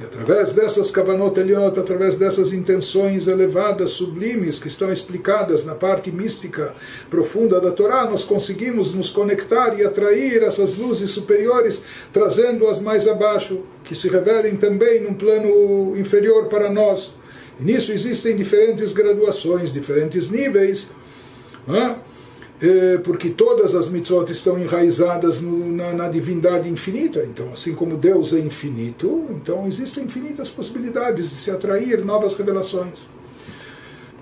E 0.00 0.04
através 0.04 0.52
dessas 0.52 0.92
kavanot 0.92 1.38
eliot, 1.40 1.78
através 1.78 2.14
dessas 2.14 2.52
intenções 2.52 3.26
elevadas, 3.26 3.90
sublimes, 3.90 4.60
que 4.60 4.68
estão 4.68 4.92
explicadas 4.92 5.64
na 5.64 5.74
parte 5.74 6.12
mística 6.12 6.72
profunda 7.10 7.60
da 7.60 7.72
Torá, 7.72 8.04
nós 8.04 8.22
conseguimos 8.22 8.94
nos 8.94 9.10
conectar 9.10 9.76
e 9.76 9.84
atrair 9.84 10.44
essas 10.44 10.76
luzes 10.76 11.10
superiores, 11.10 11.82
trazendo-as 12.12 12.78
mais 12.78 13.08
abaixo, 13.08 13.62
que 13.82 13.94
se 13.94 14.08
revelem 14.08 14.56
também 14.56 15.00
num 15.00 15.14
plano 15.14 15.96
inferior 15.96 16.46
para 16.46 16.70
nós. 16.70 17.17
E 17.60 17.64
nisso 17.64 17.92
existem 17.92 18.36
diferentes 18.36 18.92
graduações, 18.92 19.72
diferentes 19.72 20.30
níveis, 20.30 20.88
é? 21.68 22.98
porque 23.04 23.30
todas 23.30 23.74
as 23.74 23.88
mitzvot 23.88 24.30
estão 24.30 24.58
enraizadas 24.58 25.40
no, 25.40 25.70
na, 25.70 25.92
na, 25.92 26.08
divindade 26.08 26.68
infinita. 26.68 27.24
Então, 27.24 27.52
assim 27.52 27.74
como 27.74 27.96
Deus 27.96 28.32
é 28.32 28.38
infinito, 28.38 29.26
então 29.30 29.66
existem 29.66 30.04
infinitas 30.04 30.50
possibilidades 30.50 31.30
de 31.30 31.36
se 31.36 31.50
atrair 31.50 32.04
novas 32.04 32.34
revelações. 32.34 33.06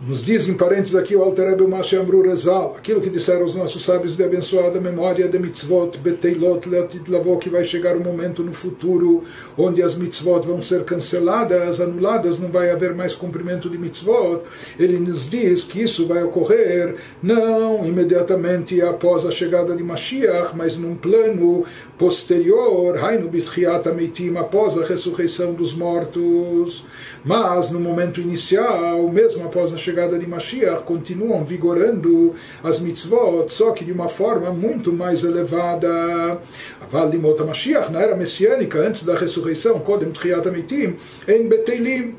Nos 0.06 0.24
diz 0.24 0.48
em 0.48 0.54
parênteses 0.54 0.94
aqui 0.94 1.16
o 1.16 1.22
Alter 1.22 1.48
Rebbe 1.48 1.66
Mashe 1.66 1.96
Amru 1.96 2.22
Rezal, 2.22 2.76
aquilo 2.78 3.00
que 3.00 3.10
disseram 3.10 3.44
os 3.44 3.56
nossos 3.56 3.84
sábios 3.84 4.16
de 4.16 4.22
abençoada 4.22 4.80
memória 4.80 5.26
de 5.26 5.36
mitzvot, 5.36 5.98
beteilot, 5.98 6.68
leatit 6.68 7.10
lavó, 7.10 7.34
que 7.38 7.50
vai 7.50 7.64
chegar 7.64 7.96
um 7.96 8.04
momento 8.04 8.44
no 8.44 8.52
futuro 8.52 9.24
onde 9.58 9.82
as 9.82 9.96
mitzvot 9.96 10.46
vão 10.46 10.62
ser 10.62 10.84
canceladas, 10.84 11.80
anuladas, 11.80 12.38
não 12.38 12.52
vai 12.52 12.70
haver 12.70 12.94
mais 12.94 13.16
cumprimento 13.16 13.68
de 13.68 13.76
mitzvot. 13.76 14.42
Ele 14.78 14.96
nos 15.00 15.28
diz 15.28 15.64
que 15.64 15.82
isso 15.82 16.06
vai 16.06 16.22
ocorrer 16.22 16.94
não 17.20 17.84
imediatamente 17.84 18.80
após 18.80 19.26
a 19.26 19.32
chegada 19.32 19.74
de 19.74 19.82
Mashiach, 19.82 20.56
mas 20.56 20.76
num 20.76 20.94
plano 20.94 21.64
posterior, 21.98 22.96
Hainu 22.96 23.28
Bitchiat 23.28 23.88
Ameitim, 23.88 24.36
após 24.36 24.78
a 24.78 24.84
ressurreição 24.84 25.52
dos 25.52 25.74
mortos. 25.74 26.84
Mas 27.24 27.72
no 27.72 27.80
momento 27.80 28.20
inicial, 28.20 29.10
mesmo 29.10 29.44
após 29.44 29.74
a 29.74 29.76
chegada 29.76 29.95
de 30.18 30.26
Mashiach, 30.26 30.82
continuam 30.84 31.44
vigorando 31.44 32.34
as 32.62 32.80
mitzvot, 32.80 33.50
só 33.52 33.72
que 33.72 33.84
de 33.84 33.92
uma 33.92 34.08
forma 34.08 34.50
muito 34.50 34.92
mais 34.92 35.24
elevada. 35.24 36.40
Aval 36.80 37.08
Limot 37.08 37.42
Mashiach, 37.42 37.90
na 37.90 38.00
era 38.00 38.14
messiânica, 38.14 38.78
antes 38.78 39.04
da 39.04 39.16
ressurreição, 39.16 39.80
Kodem 39.80 40.10
Tchiat 40.10 40.46
Ameitim, 40.46 40.96
em 41.26 41.48
Beteilim. 41.48 42.14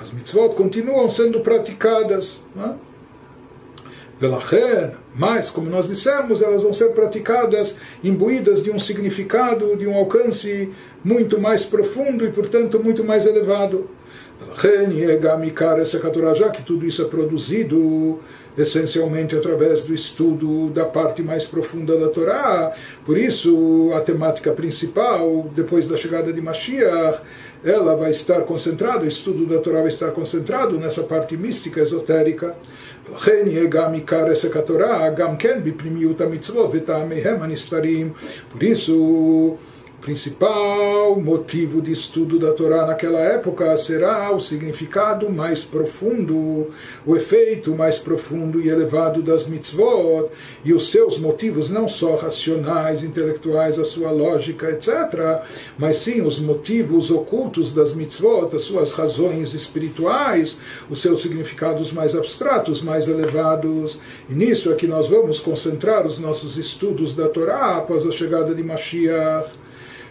As 0.00 0.12
mitzvot 0.12 0.54
continuam 0.54 1.10
sendo 1.10 1.40
praticadas. 1.40 2.40
Não 2.54 2.64
é? 2.64 2.74
Velachen, 4.18 4.92
mas, 5.14 5.50
como 5.50 5.68
nós 5.68 5.88
dissemos, 5.88 6.40
elas 6.40 6.62
vão 6.62 6.72
ser 6.72 6.92
praticadas 6.92 7.76
imbuídas 8.02 8.62
de 8.62 8.70
um 8.70 8.78
significado, 8.78 9.76
de 9.76 9.86
um 9.86 9.94
alcance 9.94 10.72
muito 11.04 11.38
mais 11.38 11.66
profundo 11.66 12.24
e, 12.24 12.32
portanto, 12.32 12.82
muito 12.82 13.04
mais 13.04 13.26
elevado. 13.26 13.90
Já 16.34 16.50
que 16.50 16.62
tudo 16.62 16.86
isso 16.86 17.02
é 17.02 17.04
produzido 17.06 18.20
essencialmente 18.56 19.36
através 19.36 19.84
do 19.84 19.94
estudo 19.94 20.70
da 20.70 20.84
parte 20.84 21.22
mais 21.22 21.44
profunda 21.44 21.98
da 21.98 22.08
Torá, 22.08 22.74
por 23.04 23.18
isso 23.18 23.92
a 23.94 24.00
temática 24.00 24.50
principal, 24.52 25.50
depois 25.54 25.86
da 25.86 25.96
chegada 25.96 26.32
de 26.32 26.40
Mashiach, 26.40 27.20
ela 27.62 27.94
vai 27.96 28.10
estar 28.10 28.42
concentrada, 28.42 29.04
o 29.04 29.08
estudo 29.08 29.46
da 29.46 29.58
Torá 29.58 29.80
vai 29.80 29.88
estar 29.88 30.10
concentrado 30.12 30.78
nessa 30.78 31.02
parte 31.02 31.36
mística, 31.36 31.80
esotérica. 31.80 32.54
Por 38.50 38.62
isso, 38.62 39.56
principal 40.06 41.20
motivo 41.20 41.82
de 41.82 41.90
estudo 41.90 42.38
da 42.38 42.52
Torá 42.52 42.86
naquela 42.86 43.18
época 43.18 43.76
será 43.76 44.32
o 44.32 44.38
significado 44.38 45.28
mais 45.28 45.64
profundo, 45.64 46.68
o 47.04 47.16
efeito 47.16 47.74
mais 47.74 47.98
profundo 47.98 48.60
e 48.60 48.68
elevado 48.68 49.20
das 49.20 49.48
mitzvot 49.48 50.30
e 50.64 50.72
os 50.72 50.92
seus 50.92 51.18
motivos 51.18 51.70
não 51.70 51.88
só 51.88 52.14
racionais, 52.14 53.02
intelectuais, 53.02 53.80
a 53.80 53.84
sua 53.84 54.12
lógica, 54.12 54.70
etc., 54.70 55.42
mas 55.76 55.96
sim 55.96 56.22
os 56.22 56.38
motivos 56.38 57.10
ocultos 57.10 57.72
das 57.72 57.92
mitzvot, 57.92 58.54
as 58.54 58.62
suas 58.62 58.92
razões 58.92 59.54
espirituais, 59.54 60.56
os 60.88 61.00
seus 61.00 61.20
significados 61.20 61.90
mais 61.90 62.14
abstratos, 62.14 62.80
mais 62.80 63.08
elevados. 63.08 63.98
E 64.30 64.34
nisso 64.34 64.70
é 64.70 64.76
que 64.76 64.86
nós 64.86 65.08
vamos 65.08 65.40
concentrar 65.40 66.06
os 66.06 66.20
nossos 66.20 66.56
estudos 66.56 67.12
da 67.12 67.28
Torá 67.28 67.78
após 67.78 68.06
a 68.06 68.12
chegada 68.12 68.54
de 68.54 68.62
Mashiach. 68.62 69.65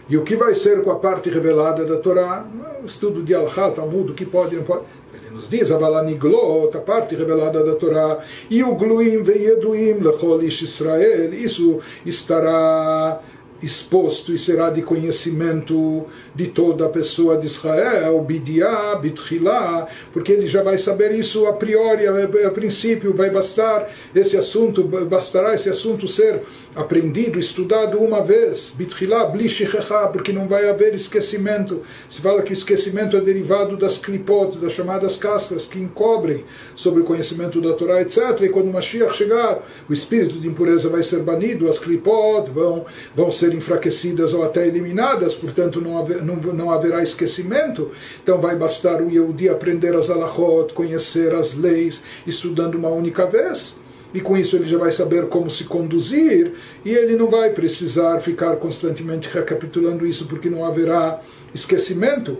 E 0.08 0.16
o 0.16 0.22
que 0.22 0.36
vai 0.36 0.54
ser 0.54 0.82
com 0.82 0.90
a 0.90 0.96
parte 0.96 1.28
revelada 1.28 1.84
da 1.84 1.96
Torá? 1.96 2.46
O 2.82 2.86
estudo 2.86 3.22
de 3.22 3.34
Al-Ha, 3.34 3.72
Talmud, 3.72 4.12
o 4.12 4.14
que 4.14 4.24
pode 4.24 4.54
e 4.54 4.58
não 4.58 4.64
pode. 4.64 4.84
Ele 5.12 5.34
nos 5.34 5.48
diz 5.48 5.72
Avalaniglot, 5.72 6.76
a 6.76 6.80
parte 6.80 7.16
revelada 7.16 7.64
da 7.64 7.74
Torá, 7.74 8.20
e 8.48 8.62
o 8.62 8.74
Gluim 8.76 9.22
veieduim 9.22 9.94
lechol 9.94 10.42
ish 10.42 10.62
Israel, 10.62 11.34
isso 11.34 11.80
estará 12.04 13.20
exposto 13.62 14.32
e 14.32 14.38
será 14.38 14.70
de 14.70 14.82
conhecimento 14.82 16.04
de 16.34 16.48
toda 16.48 16.86
a 16.86 16.88
pessoa 16.88 17.36
de 17.36 17.46
Israel, 17.46 18.20
bidiá, 18.20 18.94
bitchilá, 18.96 19.88
porque 20.12 20.32
ele 20.32 20.46
já 20.46 20.62
vai 20.62 20.78
saber 20.78 21.12
isso 21.12 21.46
a 21.46 21.52
priori, 21.52 22.06
a, 22.06 22.50
princípio, 22.50 23.14
vai 23.14 23.30
bastar 23.30 23.90
esse 24.14 24.36
assunto, 24.36 24.82
bastará 24.84 25.54
esse 25.54 25.68
assunto 25.68 26.06
ser 26.06 26.42
aprendido, 26.74 27.38
estudado 27.38 27.98
uma 27.98 28.22
vez, 28.22 28.72
bitchilá, 28.76 29.24
blishichecha, 29.24 30.08
porque 30.12 30.32
não 30.32 30.46
vai 30.46 30.68
haver 30.68 30.94
esquecimento. 30.94 31.82
Se 32.08 32.20
fala 32.20 32.42
que 32.42 32.50
o 32.50 32.52
esquecimento 32.52 33.16
é 33.16 33.20
derivado 33.20 33.76
das 33.76 33.96
clipot, 33.96 34.58
das 34.58 34.72
chamadas 34.72 35.16
castas, 35.16 35.64
que 35.64 35.78
encobrem 35.78 36.44
sobre 36.74 37.00
o 37.00 37.04
conhecimento 37.04 37.60
da 37.60 37.72
Torá, 37.72 38.02
etc. 38.02 38.42
E 38.42 38.48
quando 38.50 38.68
o 38.68 38.72
Mashiach 38.72 39.16
chegar, 39.16 39.66
o 39.88 39.92
espírito 39.92 40.38
de 40.38 40.48
impureza 40.48 40.88
vai 40.90 41.02
ser 41.02 41.20
banido, 41.20 41.68
as 41.68 41.78
clipot 41.78 42.50
vão, 42.50 42.84
vão 43.14 43.30
ser 43.30 43.45
enfraquecidas 43.54 44.34
ou 44.34 44.42
até 44.42 44.66
eliminadas, 44.66 45.34
portanto 45.34 45.80
não, 45.80 45.98
haver, 45.98 46.24
não, 46.24 46.36
não 46.36 46.70
haverá 46.70 47.02
esquecimento. 47.02 47.90
Então 48.22 48.40
vai 48.40 48.56
bastar 48.56 49.02
o 49.02 49.10
Yehudi 49.10 49.48
aprender 49.48 49.94
as 49.94 50.10
alachot, 50.10 50.72
conhecer 50.72 51.34
as 51.34 51.54
leis, 51.54 52.02
estudando 52.26 52.76
uma 52.76 52.88
única 52.88 53.26
vez 53.26 53.76
e 54.16 54.20
com 54.20 54.36
isso 54.36 54.56
ele 54.56 54.66
já 54.66 54.78
vai 54.78 54.90
saber 54.90 55.26
como 55.26 55.50
se 55.50 55.64
conduzir 55.64 56.52
e 56.84 56.90
ele 56.90 57.16
não 57.16 57.28
vai 57.28 57.50
precisar 57.50 58.18
ficar 58.20 58.56
constantemente 58.56 59.28
recapitulando 59.28 60.06
isso 60.06 60.26
porque 60.26 60.48
não 60.48 60.64
haverá 60.64 61.20
esquecimento. 61.54 62.38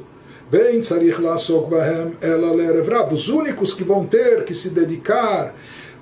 Bem, 0.50 0.80
tzarich 0.80 1.20
lasok 1.20 1.68
bahem 1.68 2.16
ela. 2.20 3.12
Os 3.12 3.28
únicos 3.28 3.75
que 3.75 3.82
vão 3.82 4.06
ter 4.06 4.44
que 4.44 4.54
se 4.54 4.70
dedicar 4.70 5.54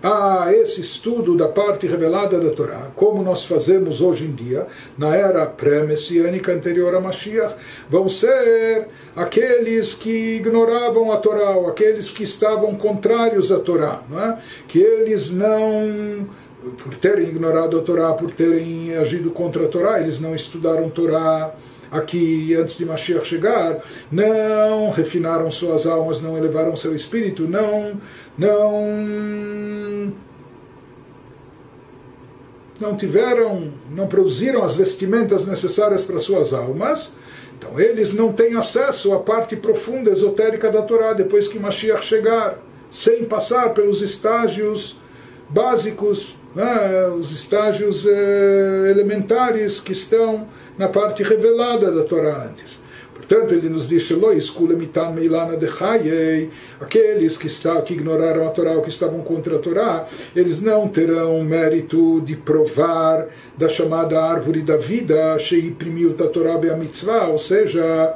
a 0.07 0.53
esse 0.53 0.83
estudo 0.83 1.35
da 1.35 1.49
parte 1.49 1.87
revelada 1.87 2.39
da 2.39 2.51
Torá, 2.51 2.91
como 2.95 3.23
nós 3.23 3.45
fazemos 3.45 4.03
hoje 4.03 4.27
em 4.27 4.33
dia, 4.33 4.67
na 4.99 5.17
era 5.17 5.47
pré-messiânica 5.47 6.53
anterior 6.53 6.95
a 6.95 7.01
Mashiach, 7.01 7.55
vão 7.89 8.07
ser 8.07 8.89
aqueles 9.17 9.95
que 9.95 10.37
ignoravam 10.37 11.11
a 11.11 11.17
Torá, 11.17 11.57
ou 11.57 11.69
aqueles 11.69 12.11
que 12.11 12.23
estavam 12.23 12.75
contrários 12.75 13.51
à 13.51 13.59
Torá, 13.59 14.03
não 14.07 14.23
é? 14.23 14.39
que 14.69 14.79
eles 14.79 15.31
não, 15.31 16.29
por 16.83 16.95
terem 16.97 17.27
ignorado 17.27 17.79
a 17.79 17.83
Torá, 17.83 18.13
por 18.13 18.31
terem 18.31 18.95
agido 18.99 19.31
contra 19.31 19.65
a 19.65 19.69
Torá, 19.69 20.03
eles 20.03 20.21
não 20.21 20.35
estudaram 20.35 20.91
Torá 20.91 21.55
aqui 21.91 22.55
antes 22.55 22.77
de 22.77 22.85
Mashiach 22.85 23.27
chegar, 23.27 23.83
não 24.11 24.91
refinaram 24.91 25.51
suas 25.51 25.87
almas, 25.87 26.21
não 26.21 26.37
elevaram 26.37 26.77
seu 26.77 26.95
espírito, 26.95 27.47
não, 27.47 28.01
não 28.37 30.13
não 32.81 32.97
tiveram, 32.97 33.73
não 33.91 34.09
produziram 34.09 34.65
as 34.65 34.75
vestimentas 34.75 35.47
necessárias 35.47 36.03
para 36.03 36.19
suas 36.19 36.53
almas, 36.53 37.13
então 37.57 37.79
eles 37.81 38.13
não 38.13 38.33
têm 38.33 38.57
acesso 38.57 39.13
à 39.15 39.21
parte 39.21 39.57
profunda 39.57 40.11
esotérica 40.11 40.71
da 40.71 40.83
Torá 40.83 41.13
depois 41.13 41.47
que 41.47 41.59
Mashiach 41.59 42.05
chegar, 42.05 42.59
sem 42.91 43.25
passar 43.25 43.71
pelos 43.71 44.03
estágios 44.03 44.97
básicos, 45.49 46.37
né, 46.55 47.09
os 47.09 47.33
estágios 47.33 48.07
eh, 48.07 48.91
elementares 48.91 49.81
que 49.81 49.93
estão 49.93 50.49
na 50.77 50.89
parte 50.89 51.23
revelada 51.23 51.91
da 51.91 52.03
Torá 52.05 52.49
antes. 52.51 52.84
Portanto, 53.15 53.55
ele 53.55 53.69
nos 53.69 53.89
diz, 53.89 54.11
aqueles 56.81 57.37
que, 57.37 57.47
está, 57.47 57.81
que 57.81 57.95
ignoraram 57.95 58.47
a 58.47 58.51
Torá 58.51 58.81
que 58.81 58.89
estavam 58.89 59.23
contra 59.23 59.57
a 59.57 59.59
Torá, 59.59 60.07
eles 60.35 60.61
não 60.61 60.89
terão 60.89 61.43
mérito 61.43 62.21
de 62.21 62.37
provar 62.37 63.29
da 63.57 63.69
chamada 63.69 64.21
árvore 64.21 64.63
da 64.63 64.77
vida, 64.77 65.37
ou 67.31 67.39
seja, 67.39 68.15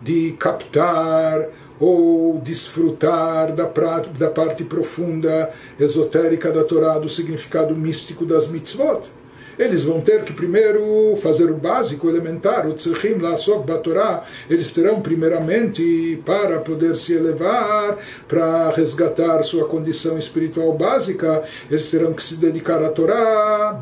de 0.00 0.32
captar 0.38 1.48
ou 1.78 2.40
desfrutar 2.40 3.54
da, 3.54 3.66
pra, 3.66 4.00
da 4.00 4.28
parte 4.28 4.64
profunda, 4.64 5.52
esotérica 5.78 6.50
da 6.50 6.64
Torá, 6.64 6.98
do 6.98 7.08
significado 7.08 7.76
místico 7.76 8.24
das 8.24 8.48
mitzvot 8.48 9.17
eles 9.58 9.84
vão 9.84 10.00
ter 10.00 10.22
que 10.24 10.32
primeiro 10.32 11.16
fazer 11.16 11.50
o 11.50 11.54
básico, 11.54 12.08
elementar, 12.08 12.66
o 12.66 12.72
tzechim 12.72 13.18
lasok 13.20 13.66
batorá, 13.66 14.24
eles 14.48 14.70
terão 14.70 15.00
primeiramente 15.00 16.22
para 16.24 16.60
poder 16.60 16.96
se 16.96 17.12
elevar, 17.12 17.98
para 18.26 18.70
resgatar 18.70 19.42
sua 19.42 19.66
condição 19.66 20.18
espiritual 20.18 20.72
básica, 20.74 21.42
eles 21.70 21.86
terão 21.86 22.12
que 22.12 22.22
se 22.22 22.36
dedicar 22.36 22.82
à 22.82 22.90
Torá, 22.90 23.76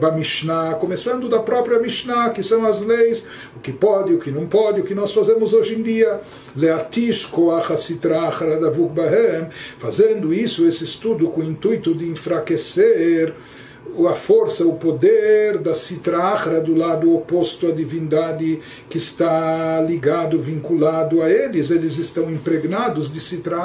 ba 0.00 0.10
Mishnah, 0.12 0.74
começando 0.76 1.28
da 1.28 1.40
própria 1.40 1.78
Mishnah, 1.78 2.30
que 2.30 2.42
são 2.42 2.64
as 2.66 2.80
leis, 2.80 3.26
o 3.56 3.60
que 3.60 3.72
pode, 3.72 4.14
o 4.14 4.18
que 4.18 4.30
não 4.30 4.46
pode, 4.46 4.80
o 4.80 4.84
que 4.84 4.94
nós 4.94 5.12
fazemos 5.12 5.52
hoje 5.52 5.74
em 5.74 5.82
dia, 5.82 6.20
leatish 6.56 7.26
koach 7.26 7.68
fazendo 9.78 10.32
isso, 10.32 10.66
esse 10.66 10.84
estudo 10.84 11.28
com 11.28 11.40
o 11.40 11.44
intuito 11.44 11.94
de 11.94 12.06
enfraquecer 12.06 13.34
a 14.08 14.14
força, 14.14 14.64
o 14.64 14.74
poder 14.74 15.58
da 15.58 15.74
Sitra 15.74 16.18
do 16.64 16.74
lado 16.74 17.14
oposto 17.14 17.66
à 17.66 17.72
divindade 17.72 18.60
que 18.88 18.98
está 18.98 19.80
ligado, 19.80 20.38
vinculado 20.38 21.22
a 21.22 21.30
eles. 21.30 21.70
Eles 21.70 21.98
estão 21.98 22.30
impregnados 22.30 23.12
de 23.12 23.20
Sitra 23.20 23.58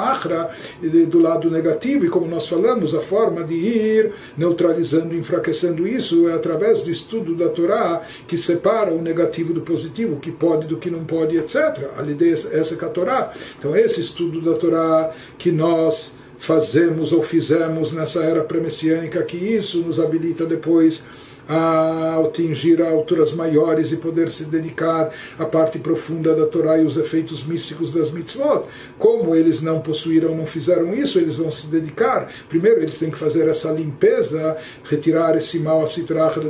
do 1.08 1.18
lado 1.18 1.50
negativo, 1.50 2.04
e 2.04 2.08
como 2.08 2.26
nós 2.26 2.46
falamos, 2.46 2.94
a 2.94 3.00
forma 3.00 3.42
de 3.44 3.54
ir 3.54 4.12
neutralizando, 4.36 5.14
enfraquecendo 5.14 5.86
isso 5.86 6.28
é 6.28 6.34
através 6.34 6.82
do 6.82 6.90
estudo 6.90 7.34
da 7.34 7.48
Torá 7.48 8.02
que 8.26 8.36
separa 8.36 8.92
o 8.92 9.00
negativo 9.00 9.52
do 9.52 9.60
positivo, 9.60 10.14
o 10.14 10.20
que 10.20 10.32
pode 10.32 10.66
do 10.66 10.76
que 10.76 10.90
não 10.90 11.04
pode, 11.04 11.36
etc. 11.36 11.90
A 11.96 12.02
ideia 12.02 12.32
essa 12.32 12.74
é 12.74 12.84
a 12.84 12.88
Torá. 12.88 13.32
Então, 13.58 13.76
esse 13.76 14.00
estudo 14.00 14.40
da 14.40 14.54
Torá 14.54 15.12
que 15.38 15.50
nós 15.52 16.14
fazemos 16.44 17.12
ou 17.12 17.22
fizemos 17.22 17.92
nessa 17.92 18.22
era 18.22 18.44
pré-messiânica, 18.44 19.22
que 19.22 19.36
isso 19.36 19.80
nos 19.80 19.98
habilita 19.98 20.46
depois 20.46 21.02
a 21.48 22.20
atingir 22.24 22.80
alturas 22.82 23.32
maiores 23.32 23.92
e 23.92 23.96
poder 23.96 24.30
se 24.30 24.44
dedicar 24.44 25.12
à 25.38 25.44
parte 25.44 25.78
profunda 25.78 26.34
da 26.34 26.46
Torá 26.46 26.78
e 26.78 26.84
os 26.84 26.96
efeitos 26.96 27.44
místicos 27.44 27.92
das 27.92 28.10
mitzvot. 28.10 28.66
Como 28.98 29.34
eles 29.34 29.60
não 29.60 29.80
possuíram, 29.80 30.34
não 30.34 30.46
fizeram 30.46 30.94
isso, 30.94 31.18
eles 31.18 31.36
vão 31.36 31.50
se 31.50 31.66
dedicar. 31.66 32.32
Primeiro, 32.48 32.80
eles 32.80 32.96
têm 32.96 33.10
que 33.10 33.18
fazer 33.18 33.48
essa 33.48 33.70
limpeza, 33.70 34.56
retirar 34.84 35.36
esse 35.36 35.58
mal 35.58 35.82
a 35.82 35.84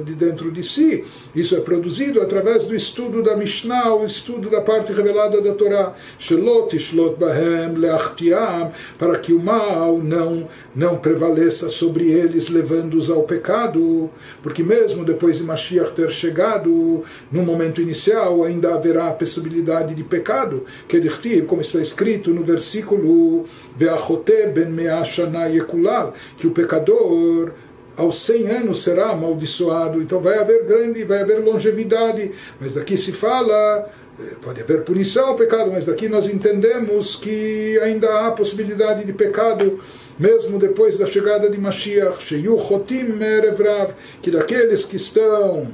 de 0.05 0.15
dentro 0.15 0.51
de 0.51 0.63
si. 0.63 1.05
Isso 1.35 1.57
é 1.57 1.61
produzido 1.61 2.21
através 2.21 2.67
do 2.67 2.75
estudo 2.75 3.23
da 3.23 3.37
Mishnah, 3.37 3.95
o 3.95 4.07
estudo 4.07 4.49
da 4.49 4.61
parte 4.61 4.93
revelada 4.93 5.41
da 5.41 5.53
Torá. 5.55 5.95
Shelot 6.19 6.75
ishlot 6.77 7.17
bahem 7.19 7.75
leachtiam, 7.75 8.73
para 8.99 9.19
que 9.19 9.33
o 9.33 9.41
mal 9.41 9.99
não, 9.99 10.49
não 10.75 10.97
prevaleça 10.97 11.69
sobre 11.69 12.11
eles, 12.11 12.49
levando-os 12.49 13.11
ao 13.11 13.25
pecado. 13.25 14.11
Porque 14.43 14.63
mesmo 14.63 14.84
mesmo 14.85 15.03
depois 15.03 15.39
de 15.39 15.45
Mashiach 15.45 15.93
ter 15.93 16.11
chegado, 16.11 17.03
no 17.33 17.43
momento 17.43 17.81
inicial 17.81 18.45
ainda 18.45 18.75
haverá 18.75 19.09
a 19.09 19.13
possibilidade 19.13 19.95
de 19.95 20.05
pecado, 20.05 20.67
que 20.87 21.43
como 21.43 21.63
está 21.63 21.81
escrito 21.81 22.31
no 22.31 22.45
versículo 22.45 23.47
ben 23.79 24.77
que 26.37 26.47
o 26.47 26.51
pecador 26.51 27.53
aos 27.97 28.17
100 28.17 28.47
anos 28.49 28.83
será 28.83 29.11
amaldiçoado, 29.11 30.03
então 30.03 30.21
vai 30.21 30.39
haver 30.39 30.65
grande, 30.65 31.05
vai 31.05 31.23
haver 31.23 31.39
longevidade, 31.43 32.33
mas 32.61 32.75
daqui 32.75 32.99
se 32.99 33.13
fala 33.13 33.89
eh, 34.21 34.35
pode 34.43 34.61
haver 34.61 34.83
punição 34.83 35.29
ao 35.29 35.37
pecado, 35.37 35.71
mas 35.73 35.87
daqui 35.87 36.09
nós 36.09 36.29
entendemos 36.29 37.17
que 37.17 37.79
ainda 37.83 38.27
há 38.27 38.33
possibilidade 38.33 39.07
de 39.07 39.13
pecado 39.13 39.81
mesmo 40.19 40.59
depois 40.59 40.97
da 40.97 41.07
chegada 41.07 41.51
de 41.51 41.59
Mashiach, 41.59 42.23
Sheyu 42.23 42.59
Chotim 42.59 43.05
Merevrav, 43.05 43.95
que 44.23 44.31
daqueles 44.31 44.85
que 44.85 44.97
estão 44.97 45.69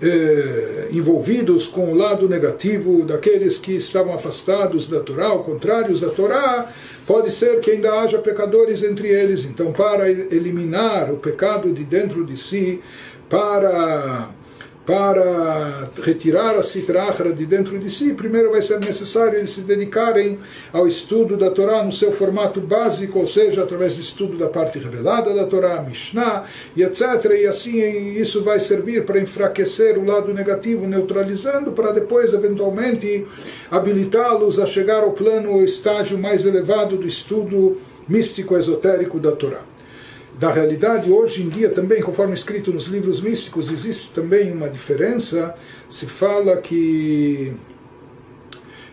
eh, 0.00 0.88
envolvidos 0.92 1.66
com 1.66 1.92
o 1.92 1.94
lado 1.96 2.28
negativo, 2.28 3.04
daqueles 3.04 3.58
que 3.58 3.72
estavam 3.72 4.14
afastados 4.14 4.88
da 4.88 5.00
Torá, 5.00 5.32
ou 5.32 5.42
contrários 5.42 6.04
à 6.04 6.08
Torá, 6.08 6.70
pode 7.06 7.32
ser 7.32 7.60
que 7.60 7.72
ainda 7.72 8.00
haja 8.00 8.18
pecadores 8.18 8.82
entre 8.82 9.08
eles. 9.08 9.44
Então, 9.44 9.72
para 9.72 10.10
eliminar 10.10 11.10
o 11.12 11.16
pecado 11.16 11.72
de 11.72 11.82
dentro 11.82 12.24
de 12.24 12.36
si, 12.36 12.80
para 13.28 14.30
para 14.88 15.90
retirar 16.02 16.56
a 16.56 16.62
Sitra 16.62 17.12
de 17.36 17.44
dentro 17.44 17.78
de 17.78 17.90
si, 17.90 18.14
primeiro 18.14 18.50
vai 18.50 18.62
ser 18.62 18.80
necessário 18.80 19.38
eles 19.38 19.50
se 19.50 19.60
dedicarem 19.60 20.38
ao 20.72 20.88
estudo 20.88 21.36
da 21.36 21.50
Torá 21.50 21.84
no 21.84 21.92
seu 21.92 22.10
formato 22.10 22.58
básico, 22.58 23.18
ou 23.18 23.26
seja, 23.26 23.62
através 23.62 23.96
do 23.96 24.00
estudo 24.00 24.38
da 24.38 24.48
parte 24.48 24.78
revelada 24.78 25.34
da 25.34 25.44
Torá, 25.44 25.82
Mishnah 25.82 26.44
e 26.74 26.82
etc. 26.82 27.02
E 27.38 27.46
assim 27.46 27.78
isso 28.18 28.42
vai 28.42 28.60
servir 28.60 29.04
para 29.04 29.20
enfraquecer 29.20 29.98
o 29.98 30.06
lado 30.06 30.32
negativo, 30.32 30.86
neutralizando, 30.86 31.72
para 31.72 31.92
depois, 31.92 32.32
eventualmente, 32.32 33.26
habilitá-los 33.70 34.58
a 34.58 34.64
chegar 34.64 35.02
ao 35.02 35.12
plano, 35.12 35.50
ao 35.50 35.64
estágio 35.64 36.16
mais 36.16 36.46
elevado 36.46 36.96
do 36.96 37.06
estudo 37.06 37.76
místico 38.08 38.56
esotérico 38.56 39.20
da 39.20 39.32
Torá 39.32 39.60
da 40.38 40.52
realidade, 40.52 41.10
hoje 41.10 41.42
em 41.42 41.48
dia 41.48 41.68
também, 41.68 42.00
conforme 42.00 42.32
escrito 42.32 42.72
nos 42.72 42.86
livros 42.86 43.20
místicos, 43.20 43.72
existe 43.72 44.12
também 44.12 44.52
uma 44.52 44.68
diferença. 44.68 45.52
Se 45.90 46.06
fala 46.06 46.58
que 46.58 47.52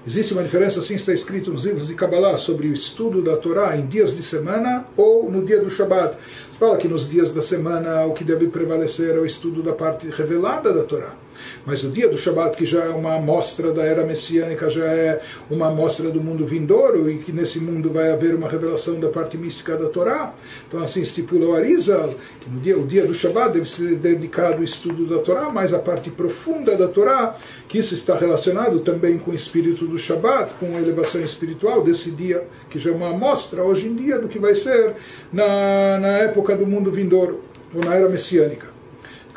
existe 0.07 0.33
uma 0.33 0.41
diferença, 0.41 0.79
assim 0.79 0.95
está 0.95 1.13
escrito 1.13 1.51
nos 1.51 1.65
livros 1.65 1.87
de 1.87 1.93
Kabbalah, 1.93 2.35
sobre 2.35 2.67
o 2.67 2.73
estudo 2.73 3.21
da 3.21 3.37
Torá 3.37 3.77
em 3.77 3.85
dias 3.85 4.15
de 4.15 4.23
semana 4.23 4.87
ou 4.97 5.31
no 5.31 5.45
dia 5.45 5.61
do 5.61 5.69
Shabat. 5.69 6.17
Fala 6.59 6.77
que 6.77 6.87
nos 6.87 7.07
dias 7.07 7.31
da 7.31 7.43
semana 7.43 8.05
o 8.05 8.13
que 8.13 8.23
deve 8.23 8.47
prevalecer 8.47 9.15
é 9.15 9.19
o 9.19 9.25
estudo 9.25 9.61
da 9.61 9.73
parte 9.73 10.09
revelada 10.09 10.73
da 10.73 10.83
Torá. 10.83 11.24
Mas 11.65 11.83
o 11.83 11.89
dia 11.89 12.07
do 12.07 12.17
Shabat, 12.17 12.57
que 12.57 12.65
já 12.65 12.85
é 12.85 12.89
uma 12.89 13.15
amostra 13.15 13.71
da 13.71 13.83
era 13.83 14.05
messiânica, 14.05 14.69
já 14.69 14.85
é 14.85 15.21
uma 15.49 15.67
amostra 15.67 16.09
do 16.09 16.21
mundo 16.21 16.45
vindouro, 16.45 17.09
e 17.09 17.19
que 17.19 17.31
nesse 17.31 17.59
mundo 17.59 17.91
vai 17.91 18.11
haver 18.11 18.35
uma 18.35 18.47
revelação 18.47 18.99
da 18.99 19.09
parte 19.09 19.37
mística 19.37 19.75
da 19.75 19.87
Torá. 19.87 20.33
Então, 20.67 20.81
assim 20.81 21.01
estipula 21.01 21.47
o 21.47 21.53
Arizal, 21.53 22.13
que 22.41 22.49
no 22.49 22.59
dia, 22.59 22.77
o 22.77 22.85
dia 22.85 23.05
do 23.05 23.13
Shabat 23.13 23.53
deve 23.53 23.65
ser 23.67 23.95
dedicado 23.95 24.55
ao 24.55 24.63
estudo 24.63 25.05
da 25.05 25.19
Torá, 25.21 25.49
mas 25.49 25.73
a 25.73 25.79
parte 25.79 26.09
profunda 26.09 26.75
da 26.75 26.87
Torá, 26.87 27.35
que 27.67 27.77
isso 27.77 27.93
está 27.93 28.15
relacionado 28.15 28.79
também 28.79 29.17
com 29.17 29.31
o 29.31 29.35
espírito 29.35 29.85
do 29.85 29.97
Shabat, 29.97 30.53
com 30.55 30.75
a 30.75 30.81
elevação 30.81 31.21
espiritual 31.21 31.83
desse 31.83 32.11
dia, 32.11 32.43
que 32.69 32.79
já 32.79 32.91
é 32.91 32.93
uma 32.93 33.09
amostra 33.09 33.63
hoje 33.63 33.87
em 33.87 33.95
dia 33.95 34.19
do 34.19 34.27
que 34.27 34.39
vai 34.39 34.55
ser 34.55 34.93
na, 35.31 35.99
na 35.99 36.17
época 36.19 36.55
do 36.55 36.65
mundo 36.67 36.91
vindouro, 36.91 37.41
ou 37.73 37.83
na 37.83 37.95
era 37.95 38.09
messiânica. 38.09 38.74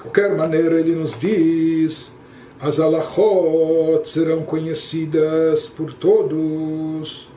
Qualquer 0.00 0.34
maneira, 0.36 0.78
ele 0.78 0.94
nos 0.94 1.18
diz: 1.18 2.12
as 2.60 2.78
alachot 2.78 4.08
serão 4.08 4.42
conhecidas 4.42 5.68
por 5.68 5.92
todos. 5.92 7.28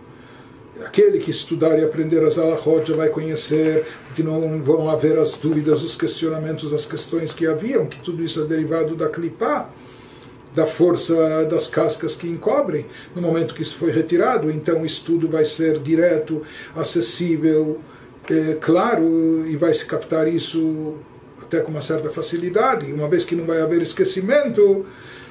Aquele 0.86 1.20
que 1.20 1.30
estudar 1.30 1.78
e 1.78 1.84
aprender 1.84 2.24
as 2.24 2.40
alachot 2.40 2.88
já 2.90 2.96
vai 2.96 3.10
conhecer, 3.10 3.86
porque 4.08 4.24
não 4.24 4.62
vão 4.62 4.90
haver 4.90 5.18
as 5.18 5.38
dúvidas, 5.38 5.84
os 5.84 5.96
questionamentos, 5.96 6.74
as 6.74 6.86
questões 6.86 7.34
que 7.34 7.46
haviam, 7.46 7.86
que 7.86 8.00
tudo 8.00 8.24
isso 8.24 8.42
é 8.42 8.46
derivado 8.46 8.96
da 8.96 9.08
clipá, 9.08 9.70
da 10.56 10.66
força 10.66 11.46
das 11.46 11.68
cascas 11.68 12.16
que 12.16 12.28
encobrem. 12.28 12.86
No 13.16 13.22
momento 13.22 13.54
que 13.54 13.62
isso 13.62 13.76
foi 13.76 13.92
retirado, 13.92 14.50
então 14.50 14.82
o 14.82 14.86
estudo 14.86 15.28
vai 15.28 15.46
ser 15.46 15.80
direto, 15.80 16.42
acessível, 16.76 17.80
é, 18.30 18.56
claro, 18.56 19.46
e 19.48 19.56
vai 19.56 19.74
se 19.74 19.86
captar 19.86 20.28
isso 20.28 20.96
até 21.52 21.60
com 21.60 21.70
uma 21.70 21.82
certa 21.82 22.10
facilidade, 22.10 22.94
uma 22.94 23.10
vez 23.10 23.26
que 23.26 23.36
não 23.36 23.46
vai 23.46 23.62
haver 23.62 23.82
esquecimento, 23.82 24.86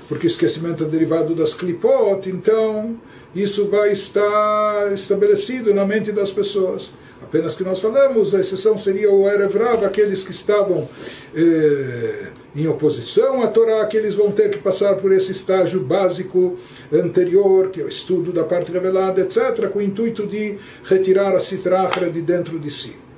porque 0.07 0.27
esquecimento 0.27 0.85
é 0.85 0.87
derivado 0.87 1.35
das 1.35 1.55
clipot, 1.55 2.29
então 2.29 2.95
isso 3.35 3.69
vai 3.69 3.93
estar 3.93 4.93
estabelecido 4.93 5.73
na 5.73 5.87
mente 5.87 6.13
das 6.13 6.31
pessoas. 6.31 6.91
Apenas 7.23 7.55
que 7.55 7.65
nós 7.65 7.81
falamos, 7.81 8.35
a 8.35 8.41
exceção 8.41 8.77
seria 8.77 9.11
o 9.11 9.27
Erev 9.27 9.57
Rav, 9.57 9.85
aqueles 9.85 10.23
que 10.23 10.33
estavam 10.33 10.87
eh, 11.35 12.29
em 12.55 12.67
oposição 12.67 13.43
à 13.43 13.47
Torá, 13.47 13.87
que 13.87 13.97
eles 13.97 14.15
vão 14.15 14.33
ter 14.33 14.51
que 14.51 14.59
passar 14.59 14.97
por 14.97 15.13
esse 15.13 15.33
estágio 15.33 15.81
básico 15.81 16.59
anterior, 16.93 17.69
que 17.69 17.81
é 17.81 17.85
o 17.85 17.89
estudo 17.89 18.33
da 18.33 18.45
parte 18.45 18.73
revelada, 18.73 19.21
etc., 19.21 19.69
com 19.71 19.79
o 19.79 19.83
intuito 19.83 20.27
de 20.27 20.59
retirar 20.85 21.35
a 21.35 21.41
citrachra 21.41 22.11
de 22.11 22.21
dentro 22.21 22.59
de 22.59 22.71
si 22.71 23.10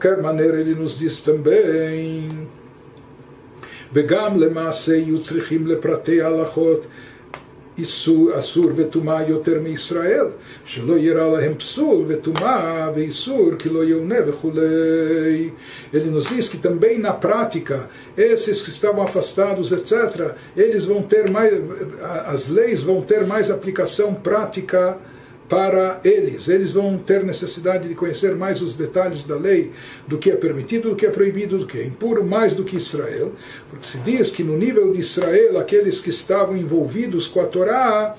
qualquer 0.00 0.22
maneira, 0.22 0.60
ele 0.60 0.74
nos 0.74 0.98
diz 0.98 1.20
também: 1.20 2.46
וגם 3.92 4.40
למעשה 4.40 4.96
יהיו 4.96 5.20
צריכים 5.20 5.66
לפרטי 5.66 6.22
ההלכות 6.22 6.86
איסור, 7.78 8.38
אסור 8.38 8.70
וטומאה 8.76 9.28
יותר 9.28 9.60
מישראל, 9.60 10.26
שלא 10.64 10.98
יראה 10.98 11.28
להם 11.28 11.54
פסול 11.54 12.04
וטומאה 12.08 12.90
ואיסור 12.94 13.50
כי 13.58 13.68
לא 13.68 13.84
יאונה 13.84 14.16
וכולי. 14.26 15.50
Ele 15.92 16.10
nos 16.10 16.28
diz 16.28 16.48
que 16.48 16.58
também 16.58 16.98
na 16.98 17.12
prática, 17.12 17.88
esses 18.16 18.62
que 18.62 18.70
estavam 18.70 19.02
afastados, 19.02 19.72
etc., 19.72 19.92
eles 20.56 20.84
vão 20.84 21.02
ter 21.02 21.30
mais, 21.30 21.52
as 22.34 22.48
leis 22.48 22.82
vão 22.82 23.02
ter 23.02 23.26
mais 23.26 23.50
aplicação 23.50 24.14
prática 24.14 24.98
para 25.51 25.99
eles. 26.05 26.47
Eles 26.47 26.71
vão 26.71 26.97
ter 26.97 27.25
necessidade 27.25 27.89
de 27.89 27.93
conhecer 27.93 28.33
mais 28.35 28.61
os 28.61 28.77
detalhes 28.77 29.25
da 29.25 29.35
lei, 29.35 29.73
do 30.07 30.17
que 30.17 30.31
é 30.31 30.35
permitido, 30.37 30.91
do 30.91 30.95
que 30.95 31.05
é 31.05 31.09
proibido, 31.09 31.57
do 31.57 31.67
que 31.67 31.77
é 31.77 31.83
impuro, 31.83 32.23
mais 32.23 32.55
do 32.55 32.63
que 32.63 32.77
Israel. 32.77 33.33
Porque 33.69 33.85
se 33.85 33.97
diz 33.97 34.31
que 34.31 34.43
no 34.43 34.57
nível 34.57 34.93
de 34.93 35.01
Israel, 35.01 35.59
aqueles 35.59 35.99
que 35.99 36.09
estavam 36.09 36.55
envolvidos 36.55 37.27
com 37.27 37.41
a 37.41 37.47
Torá, 37.47 38.15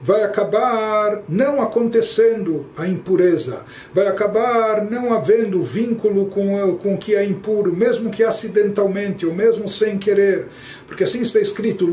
vai 0.00 0.22
acabar 0.22 1.22
não 1.28 1.60
acontecendo 1.60 2.66
a 2.76 2.86
impureza, 2.86 3.62
vai 3.92 4.06
acabar 4.06 4.84
não 4.84 5.12
havendo 5.12 5.62
vínculo 5.62 6.26
com, 6.26 6.76
com 6.76 6.94
o 6.94 6.98
que 6.98 7.16
é 7.16 7.24
impuro, 7.24 7.74
mesmo 7.74 8.10
que 8.10 8.22
acidentalmente 8.22 9.26
ou 9.26 9.34
mesmo 9.34 9.68
sem 9.68 9.98
querer, 9.98 10.46
porque 10.86 11.04
assim 11.04 11.20
está 11.22 11.40
escrito 11.40 11.86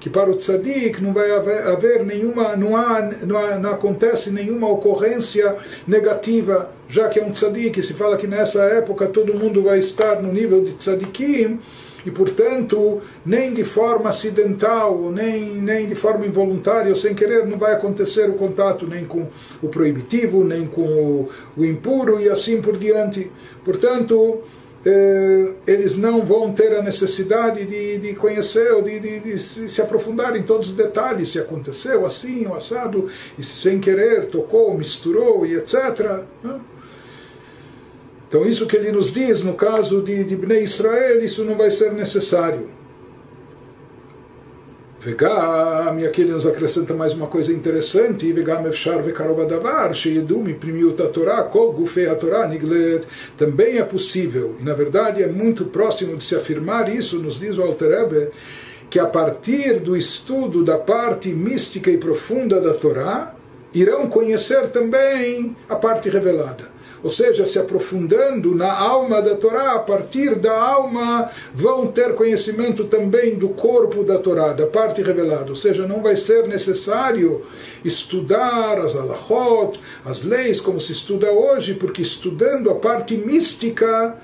que 0.00 0.08
para 0.08 0.30
o 0.30 0.36
tzadik 0.36 1.02
não 1.02 1.12
vai 1.12 1.30
haver, 1.32 1.66
haver 1.66 2.04
nenhuma, 2.04 2.56
não, 2.56 2.76
há, 2.76 3.10
não, 3.26 3.36
há, 3.36 3.58
não 3.58 3.70
acontece 3.70 4.30
nenhuma 4.30 4.70
ocorrência 4.70 5.56
negativa, 5.86 6.70
já 6.88 7.08
que 7.08 7.18
é 7.18 7.24
um 7.24 7.32
tzadik, 7.32 7.82
se 7.82 7.92
fala 7.92 8.16
que 8.16 8.26
nessa 8.26 8.62
época 8.62 9.06
todo 9.06 9.34
mundo 9.34 9.62
vai 9.62 9.80
estar 9.80 10.22
no 10.22 10.32
nível 10.32 10.62
de 10.64 10.72
tzadikim, 10.74 11.60
e 12.08 12.10
portanto 12.10 13.02
nem 13.24 13.52
de 13.52 13.64
forma 13.64 14.08
acidental, 14.08 15.10
nem, 15.10 15.60
nem 15.60 15.86
de 15.86 15.94
forma 15.94 16.26
involuntária 16.26 16.88
ou 16.88 16.96
sem 16.96 17.14
querer 17.14 17.46
não 17.46 17.58
vai 17.58 17.74
acontecer 17.74 18.30
o 18.30 18.32
contato 18.32 18.86
nem 18.86 19.04
com 19.04 19.26
o 19.62 19.68
proibitivo, 19.68 20.42
nem 20.42 20.66
com 20.66 20.82
o, 20.82 21.28
o 21.56 21.64
impuro 21.64 22.18
e 22.18 22.28
assim 22.30 22.62
por 22.62 22.78
diante. 22.78 23.30
Portanto, 23.62 24.42
eh, 24.86 25.52
eles 25.66 25.98
não 25.98 26.24
vão 26.24 26.52
ter 26.52 26.74
a 26.74 26.80
necessidade 26.80 27.66
de, 27.66 27.98
de 27.98 28.14
conhecer 28.14 28.72
ou 28.72 28.82
de, 28.82 28.98
de, 28.98 29.20
de 29.20 29.38
se, 29.38 29.82
aprofundar 29.82 30.34
em 30.34 30.42
todos 30.42 30.70
os 30.70 30.74
detalhes, 30.74 31.30
se 31.30 31.38
aconteceu 31.38 32.06
assim 32.06 32.46
ou 32.46 32.54
assado, 32.54 33.10
e 33.38 33.42
sem 33.42 33.80
querer 33.80 34.26
tocou, 34.26 34.76
misturou 34.78 35.44
e 35.44 35.54
etc. 35.56 36.22
Né? 36.42 36.58
Então, 38.28 38.44
isso 38.44 38.66
que 38.66 38.76
ele 38.76 38.92
nos 38.92 39.10
diz, 39.10 39.42
no 39.42 39.54
caso 39.54 40.02
de, 40.02 40.22
de 40.22 40.36
Bnei 40.36 40.62
Israel, 40.62 41.24
isso 41.24 41.44
não 41.44 41.56
vai 41.56 41.70
ser 41.70 41.94
necessário. 41.94 42.68
Vegam, 45.00 45.98
e 45.98 46.06
aqui 46.06 46.20
ele 46.20 46.32
nos 46.32 46.46
acrescenta 46.46 46.92
mais 46.92 47.14
uma 47.14 47.28
coisa 47.28 47.50
interessante, 47.50 48.30
Vegam 48.30 48.66
efshar 48.66 49.02
vekarov 49.02 49.40
adavar, 49.40 49.94
sheyedum 49.94 50.52
primiut 50.54 50.96
Torá, 51.10 51.42
kol 51.44 51.72
gufei 51.72 52.04
Torá 52.16 52.46
niglet, 52.46 53.06
também 53.34 53.78
é 53.78 53.84
possível, 53.84 54.56
e 54.60 54.64
na 54.64 54.74
verdade 54.74 55.22
é 55.22 55.28
muito 55.28 55.64
próximo 55.66 56.14
de 56.14 56.24
se 56.24 56.34
afirmar 56.34 56.94
isso, 56.94 57.18
nos 57.18 57.40
diz 57.40 57.56
o 57.56 57.62
Alter 57.62 57.92
Ebe, 57.92 58.28
que 58.90 58.98
a 58.98 59.06
partir 59.06 59.80
do 59.80 59.96
estudo 59.96 60.62
da 60.62 60.76
parte 60.76 61.30
mística 61.30 61.90
e 61.90 61.96
profunda 61.96 62.60
da 62.60 62.74
Torá, 62.74 63.34
irão 63.72 64.06
conhecer 64.08 64.68
também 64.68 65.56
a 65.66 65.76
parte 65.76 66.10
revelada 66.10 66.76
ou 67.02 67.10
seja, 67.10 67.46
se 67.46 67.58
aprofundando 67.58 68.54
na 68.54 68.72
alma 68.72 69.22
da 69.22 69.36
Torá, 69.36 69.72
a 69.72 69.78
partir 69.78 70.34
da 70.34 70.52
alma 70.52 71.30
vão 71.54 71.86
ter 71.86 72.14
conhecimento 72.14 72.84
também 72.84 73.36
do 73.36 73.50
corpo 73.50 74.02
da 74.04 74.18
Torá, 74.18 74.52
da 74.52 74.66
parte 74.66 75.02
revelada, 75.02 75.50
ou 75.50 75.56
seja, 75.56 75.86
não 75.86 76.02
vai 76.02 76.16
ser 76.16 76.46
necessário 76.46 77.46
estudar 77.84 78.78
as 78.78 78.96
alahot, 78.96 79.78
as 80.04 80.22
leis 80.22 80.60
como 80.60 80.80
se 80.80 80.92
estuda 80.92 81.30
hoje, 81.30 81.74
porque 81.74 82.02
estudando 82.02 82.70
a 82.70 82.74
parte 82.74 83.16
mística 83.16 84.16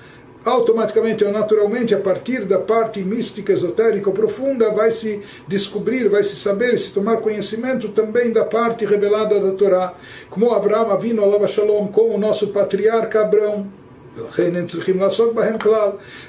automaticamente 0.45 1.25
ou 1.25 1.33
naturalmente, 1.33 1.95
a 1.95 2.01
partir 2.01 2.45
da 2.45 2.59
parte 2.59 3.01
mística, 3.01 3.53
esotérica 3.53 4.11
profunda, 4.11 4.71
vai 4.73 4.91
se 4.91 5.23
descobrir, 5.49 6.09
vai 6.09 6.23
se 6.23 6.37
saber, 6.37 6.79
se 6.79 6.93
tomar 6.93 7.19
conhecimento 7.19 7.89
também 7.89 8.31
da 8.31 8.45
parte 8.45 8.85
revelada 8.85 9.41
da 9.41 9.53
Torá. 9.53 9.95
Como 10.29 10.53
Abraão 10.53 10.91
Avino, 10.91 11.23
Alava 11.23 11.49
Shalom, 11.49 11.89
como 11.89 12.15
o 12.15 12.19
nosso 12.19 12.49
patriarca 12.49 13.23
Abraão. 13.23 13.67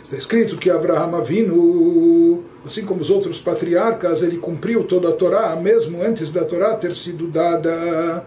Está 0.04 0.18
escrito 0.18 0.58
que 0.58 0.72
Abraão 0.72 1.16
Avino, 1.16 2.44
assim 2.66 2.84
como 2.84 3.02
os 3.02 3.12
outros 3.12 3.40
patriarcas, 3.40 4.24
ele 4.24 4.38
cumpriu 4.38 4.86
toda 4.86 5.10
a 5.10 5.12
Torá, 5.12 5.56
mesmo 5.56 6.02
antes 6.02 6.32
da 6.32 6.44
Torá 6.44 6.74
ter 6.74 6.96
sido 6.96 7.28
dada. 7.28 8.26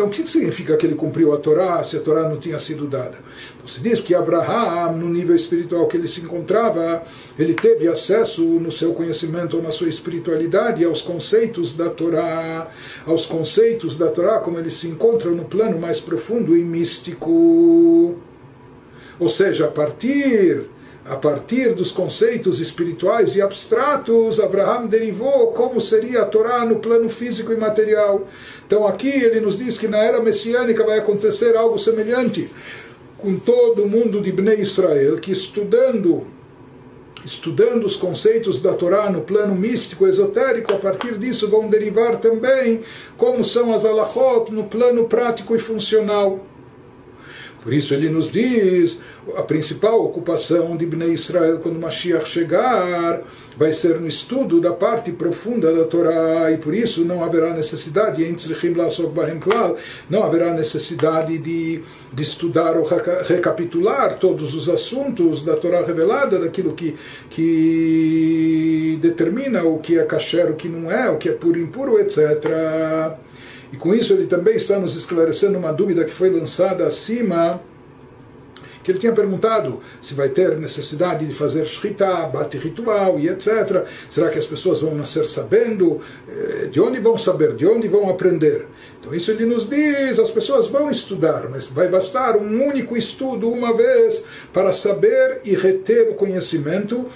Então, 0.00 0.08
o 0.08 0.10
que 0.10 0.26
significa 0.26 0.78
que 0.78 0.86
ele 0.86 0.94
cumpriu 0.94 1.34
a 1.34 1.36
Torá 1.36 1.84
se 1.84 1.94
a 1.94 2.00
Torá 2.00 2.26
não 2.26 2.38
tinha 2.38 2.58
sido 2.58 2.86
dada? 2.86 3.18
Então, 3.54 3.68
se 3.68 3.82
diz 3.82 4.00
que 4.00 4.14
Abraham, 4.14 4.92
no 4.92 5.10
nível 5.10 5.36
espiritual 5.36 5.86
que 5.88 5.94
ele 5.94 6.08
se 6.08 6.22
encontrava, 6.22 7.02
ele 7.38 7.52
teve 7.52 7.86
acesso 7.86 8.42
no 8.42 8.72
seu 8.72 8.94
conhecimento 8.94 9.60
na 9.60 9.70
sua 9.70 9.90
espiritualidade 9.90 10.82
aos 10.86 11.02
conceitos 11.02 11.76
da 11.76 11.90
Torá, 11.90 12.70
aos 13.04 13.26
conceitos 13.26 13.98
da 13.98 14.08
Torá, 14.08 14.38
como 14.38 14.58
eles 14.58 14.72
se 14.72 14.88
encontram 14.88 15.32
no 15.32 15.44
plano 15.44 15.78
mais 15.78 16.00
profundo 16.00 16.56
e 16.56 16.64
místico. 16.64 18.14
Ou 19.18 19.28
seja, 19.28 19.66
a 19.66 19.70
partir 19.70 20.64
a 21.10 21.16
partir 21.16 21.74
dos 21.74 21.90
conceitos 21.90 22.60
espirituais 22.60 23.34
e 23.34 23.42
abstratos, 23.42 24.38
Abraham 24.38 24.86
derivou 24.86 25.48
como 25.48 25.80
seria 25.80 26.22
a 26.22 26.24
Torá 26.24 26.64
no 26.64 26.76
plano 26.76 27.10
físico 27.10 27.52
e 27.52 27.56
material. 27.56 28.28
Então 28.64 28.86
aqui 28.86 29.08
ele 29.08 29.40
nos 29.40 29.58
diz 29.58 29.76
que 29.76 29.88
na 29.88 29.98
era 29.98 30.22
messiânica 30.22 30.86
vai 30.86 31.00
acontecer 31.00 31.56
algo 31.56 31.80
semelhante 31.80 32.48
com 33.18 33.36
todo 33.40 33.82
o 33.82 33.88
mundo 33.88 34.20
de 34.20 34.30
Bnei 34.30 34.60
Israel, 34.60 35.18
que 35.18 35.32
estudando 35.32 36.28
estudando 37.24 37.84
os 37.84 37.96
conceitos 37.96 38.62
da 38.62 38.72
Torá 38.72 39.10
no 39.10 39.22
plano 39.22 39.54
místico, 39.56 40.06
esotérico, 40.06 40.72
a 40.72 40.78
partir 40.78 41.18
disso 41.18 41.50
vão 41.50 41.68
derivar 41.68 42.20
também 42.20 42.82
como 43.16 43.44
são 43.44 43.74
as 43.74 43.84
alahot 43.84 44.52
no 44.52 44.64
plano 44.64 45.06
prático 45.06 45.56
e 45.56 45.58
funcional. 45.58 46.38
Por 47.62 47.74
isso 47.74 47.92
ele 47.92 48.08
nos 48.08 48.32
diz, 48.32 49.00
a 49.36 49.42
principal 49.42 50.02
ocupação 50.02 50.76
de 50.76 50.86
Bnei 50.86 51.12
Israel 51.12 51.58
quando 51.58 51.78
Mashiach 51.78 52.26
chegar 52.26 53.22
vai 53.56 53.72
ser 53.74 54.00
no 54.00 54.08
estudo 54.08 54.58
da 54.58 54.72
parte 54.72 55.12
profunda 55.12 55.70
da 55.70 55.84
Torá 55.84 56.50
e 56.50 56.56
por 56.56 56.74
isso 56.74 57.04
não 57.04 57.22
haverá 57.22 57.52
necessidade 57.52 58.22
não 60.08 60.22
haverá 60.22 60.54
necessidade 60.54 61.36
de, 61.36 61.82
de 62.10 62.22
estudar 62.22 62.78
ou 62.78 62.86
recapitular 63.26 64.18
todos 64.18 64.54
os 64.54 64.66
assuntos 64.68 65.44
da 65.44 65.54
Torá 65.56 65.84
revelada, 65.84 66.38
daquilo 66.38 66.72
que, 66.72 66.96
que 67.28 68.98
determina 69.02 69.64
o 69.64 69.78
que 69.78 69.98
é 69.98 70.04
kasher, 70.04 70.50
o 70.50 70.54
que 70.54 70.68
não 70.68 70.90
é, 70.90 71.10
o 71.10 71.18
que 71.18 71.28
é 71.28 71.32
puro 71.32 71.58
impuro, 71.58 72.00
etc. 72.00 73.18
E 73.72 73.76
com 73.76 73.94
isso 73.94 74.12
ele 74.12 74.26
também 74.26 74.56
está 74.56 74.78
nos 74.78 74.96
esclarecendo 74.96 75.58
uma 75.58 75.72
dúvida 75.72 76.04
que 76.04 76.14
foi 76.14 76.30
lançada 76.30 76.86
acima, 76.86 77.60
que 78.82 78.90
ele 78.90 78.98
tinha 78.98 79.12
perguntado 79.12 79.80
se 80.00 80.14
vai 80.14 80.28
ter 80.28 80.56
necessidade 80.56 81.26
de 81.26 81.34
fazer 81.34 81.66
shritá, 81.66 82.26
bate 82.26 82.56
ritual 82.56 83.18
e 83.18 83.28
etc. 83.28 83.84
Será 84.08 84.30
que 84.30 84.38
as 84.38 84.46
pessoas 84.46 84.80
vão 84.80 84.94
nascer 84.94 85.26
sabendo? 85.26 86.00
Eh, 86.28 86.68
de 86.70 86.80
onde 86.80 86.98
vão 86.98 87.18
saber? 87.18 87.54
De 87.54 87.66
onde 87.66 87.88
vão 87.88 88.08
aprender? 88.08 88.66
Então 88.98 89.14
isso 89.14 89.30
ele 89.30 89.44
nos 89.44 89.68
diz, 89.68 90.18
as 90.18 90.30
pessoas 90.30 90.66
vão 90.66 90.90
estudar, 90.90 91.48
mas 91.50 91.68
vai 91.68 91.88
bastar 91.88 92.36
um 92.36 92.66
único 92.66 92.96
estudo 92.96 93.50
uma 93.50 93.76
vez 93.76 94.24
para 94.52 94.72
saber 94.72 95.40
e 95.44 95.54
reter 95.54 96.08
o 96.10 96.14
conhecimento, 96.14 97.06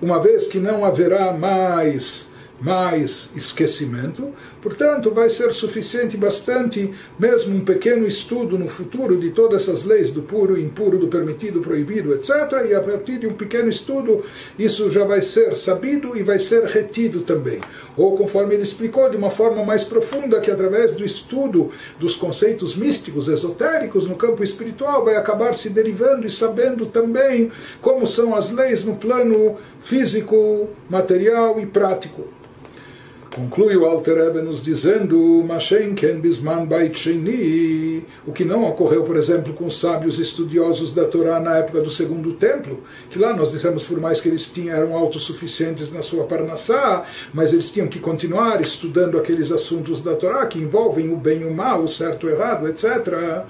uma 0.00 0.20
vez 0.20 0.46
que 0.46 0.58
não 0.58 0.84
haverá 0.84 1.32
mais 1.32 2.29
mais 2.60 3.30
esquecimento. 3.34 4.32
Portanto, 4.60 5.10
vai 5.10 5.30
ser 5.30 5.52
suficiente 5.52 6.16
bastante, 6.16 6.92
mesmo 7.18 7.56
um 7.56 7.64
pequeno 7.64 8.06
estudo 8.06 8.58
no 8.58 8.68
futuro 8.68 9.18
de 9.18 9.30
todas 9.30 9.62
essas 9.62 9.84
leis 9.84 10.10
do 10.10 10.22
puro, 10.22 10.58
impuro, 10.58 10.98
do 10.98 11.08
permitido, 11.08 11.60
proibido, 11.60 12.14
etc. 12.14 12.30
E 12.68 12.74
a 12.74 12.80
partir 12.80 13.18
de 13.18 13.26
um 13.26 13.32
pequeno 13.32 13.70
estudo, 13.70 14.24
isso 14.58 14.90
já 14.90 15.04
vai 15.04 15.22
ser 15.22 15.54
sabido 15.54 16.16
e 16.16 16.22
vai 16.22 16.38
ser 16.38 16.64
retido 16.64 17.22
também. 17.22 17.60
Ou, 17.96 18.14
conforme 18.16 18.54
ele 18.54 18.62
explicou, 18.62 19.08
de 19.08 19.16
uma 19.16 19.30
forma 19.30 19.64
mais 19.64 19.84
profunda, 19.84 20.40
que 20.40 20.50
através 20.50 20.94
do 20.94 21.04
estudo 21.04 21.70
dos 21.98 22.14
conceitos 22.14 22.76
místicos, 22.76 23.28
esotéricos 23.28 24.06
no 24.06 24.16
campo 24.16 24.44
espiritual, 24.44 25.04
vai 25.04 25.16
acabar 25.16 25.54
se 25.54 25.70
derivando 25.70 26.26
e 26.26 26.30
sabendo 26.30 26.86
também 26.86 27.50
como 27.80 28.06
são 28.06 28.34
as 28.34 28.50
leis 28.50 28.84
no 28.84 28.96
plano 28.96 29.56
físico, 29.80 30.68
material 30.88 31.58
e 31.60 31.66
prático. 31.66 32.40
Conclui 33.35 33.75
o 33.75 33.85
Alter 33.85 34.15
Rebbe 34.15 34.41
nos 34.41 34.63
dizendo 34.63 35.43
Mashenken 35.45 36.21
Bisman 36.21 36.65
Bait 36.65 36.97
Sheni, 36.97 38.05
o 38.25 38.31
que 38.31 38.45
não 38.45 38.63
ocorreu, 38.63 39.03
por 39.03 39.17
exemplo, 39.17 39.53
com 39.53 39.65
os 39.65 39.77
sábios 39.77 40.19
estudiosos 40.19 40.93
da 40.93 41.03
Torá 41.03 41.37
na 41.37 41.57
época 41.57 41.81
do 41.81 41.91
Segundo 41.91 42.31
Templo, 42.35 42.81
que 43.09 43.19
lá 43.19 43.35
nós 43.35 43.51
dissemos, 43.51 43.83
por 43.83 43.99
mais 43.99 44.21
que 44.21 44.29
eles 44.29 44.49
tinham, 44.49 44.73
eram 44.73 44.95
autossuficientes 44.95 45.91
na 45.91 46.01
sua 46.01 46.23
Parnassá, 46.23 47.03
mas 47.33 47.51
eles 47.51 47.69
tinham 47.71 47.89
que 47.89 47.99
continuar 47.99 48.61
estudando 48.61 49.17
aqueles 49.17 49.51
assuntos 49.51 50.01
da 50.01 50.15
Torá 50.15 50.45
que 50.45 50.59
envolvem 50.59 51.11
o 51.11 51.17
bem 51.17 51.41
e 51.41 51.45
o 51.45 51.53
mal, 51.53 51.83
o 51.83 51.89
certo 51.89 52.27
e 52.27 52.29
o 52.29 52.33
errado, 52.33 52.69
etc. 52.69 53.43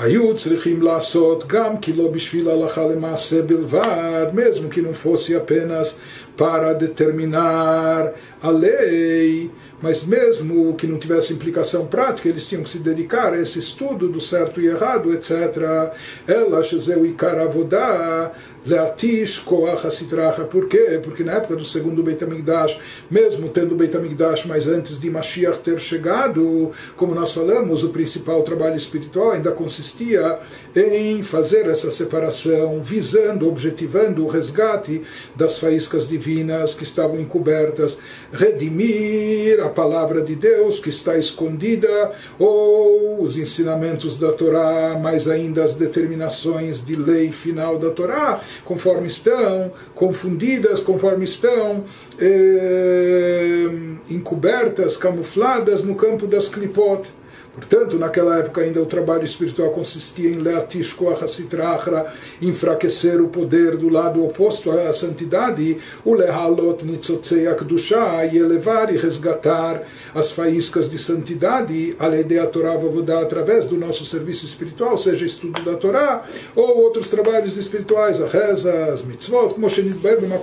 היו 0.00 0.34
צריכים 0.34 0.82
לעשות 0.82 1.44
גם 1.46 1.78
כי 1.78 1.92
לא 1.92 2.08
בשביל 2.08 2.48
הלכה 2.48 2.86
למעשה 2.86 3.42
בלבד, 3.42 4.26
mesmo 4.34 4.68
que 4.70 4.80
não 4.80 4.94
fosse 4.94 5.36
apenas 5.36 5.98
para 6.36 6.72
determinar 6.72 8.12
a 8.41 8.49
lei, 8.49 9.51
mas 9.81 10.05
mesmo 10.05 10.73
que 10.75 10.87
não 10.87 10.97
tivesse 10.97 11.33
implicação 11.33 11.85
prática, 11.85 12.29
eles 12.29 12.47
tinham 12.47 12.63
que 12.63 12.69
se 12.69 12.79
dedicar 12.79 13.33
a 13.33 13.41
esse 13.41 13.59
estudo 13.59 14.09
do 14.09 14.21
certo 14.21 14.61
e 14.61 14.67
errado, 14.67 15.13
etc. 15.13 15.91
Ela, 16.27 16.63
Shezeu 16.63 17.05
Ikar 17.05 17.37
Avodah, 17.39 18.31
Leatish 18.65 19.39
Koach 19.39 19.85
Asitracha. 19.85 20.43
Por 20.43 20.67
quê? 20.67 20.99
Porque 21.03 21.23
na 21.23 21.33
época 21.33 21.55
do 21.55 21.63
segundo 21.63 22.01
Beit 22.01 22.23
HaMikdash, 22.23 22.79
mesmo 23.09 23.47
tendo 23.49 23.75
Beit 23.75 23.95
HaMikdash, 23.95 24.45
mas 24.45 24.67
antes 24.67 24.99
de 24.99 25.09
Mashiach 25.09 25.59
ter 25.59 25.79
chegado, 25.79 26.71
como 26.95 27.13
nós 27.13 27.31
falamos, 27.31 27.83
o 27.83 27.89
principal 27.89 28.41
trabalho 28.41 28.75
espiritual 28.75 29.31
ainda 29.31 29.51
consistia 29.51 30.39
em 30.75 31.21
fazer 31.23 31.67
essa 31.67 31.91
separação, 31.91 32.81
visando, 32.83 33.47
objetivando 33.47 34.25
o 34.25 34.27
resgate 34.27 35.03
das 35.35 35.59
faíscas 35.59 36.07
divinas 36.07 36.73
que 36.73 36.83
estavam 36.83 37.19
encobertas, 37.19 37.97
redimir 38.35 39.59
a 39.63 39.69
palavra 39.69 40.21
de 40.21 40.35
Deus 40.35 40.79
que 40.79 40.89
está 40.89 41.17
escondida, 41.17 42.11
ou 42.37 43.21
os 43.21 43.37
ensinamentos 43.37 44.17
da 44.17 44.31
Torá, 44.31 44.99
mais 45.01 45.27
ainda 45.27 45.63
as 45.63 45.75
determinações 45.75 46.85
de 46.85 46.95
lei 46.95 47.31
final 47.31 47.79
da 47.79 47.89
Torá, 47.89 48.39
conforme 48.65 49.07
estão, 49.07 49.71
confundidas 49.95 50.79
conforme 50.79 51.23
estão, 51.25 51.85
eh, 52.19 53.69
encobertas, 54.09 54.97
camufladas 54.97 55.83
no 55.83 55.95
campo 55.95 56.27
das 56.27 56.49
clipot. 56.49 57.07
Portanto, 57.55 57.97
naquela 57.97 58.39
época 58.39 58.61
ainda 58.61 58.81
o 58.81 58.85
trabalho 58.85 59.23
espiritual 59.23 59.71
consistia 59.71 60.29
em 60.29 60.39
leatish 60.39 60.91
koachasitrachra, 60.91 62.13
enfraquecer 62.41 63.21
o 63.21 63.29
poder 63.29 63.77
do 63.77 63.87
lado 63.87 64.23
oposto 64.23 64.69
à 64.71 64.91
santidade, 64.91 65.77
o 66.03 66.13
lehalot 66.13 66.85
nitzotzei 66.85 67.47
akdusha, 67.47 68.25
e 68.31 68.37
elevar 68.37 68.93
e 68.93 68.97
resgatar 68.97 69.83
as 70.13 70.31
faíscas 70.31 70.89
de 70.89 70.99
santidade, 70.99 71.95
a 71.97 72.07
lei 72.07 72.23
de 72.23 72.35
Torá 72.47 72.77
através 73.21 73.65
do 73.67 73.77
nosso 73.77 74.05
serviço 74.05 74.45
espiritual, 74.45 74.97
seja 74.97 75.25
estudo 75.25 75.63
da 75.63 75.77
Torá, 75.77 76.25
ou 76.55 76.79
outros 76.79 77.07
trabalhos 77.07 77.55
espirituais, 77.57 78.21
a 78.21 78.27
reza, 78.27 78.73
as 78.93 79.05
mitzvot, 79.05 79.55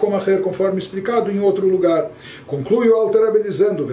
como 0.00 0.18
conforme 0.42 0.78
explicado 0.78 1.30
em 1.30 1.40
outro 1.40 1.68
lugar. 1.68 2.10
Conclui 2.46 2.88
o 2.88 2.94
Alter 2.94 3.42
dizendo, 3.42 3.86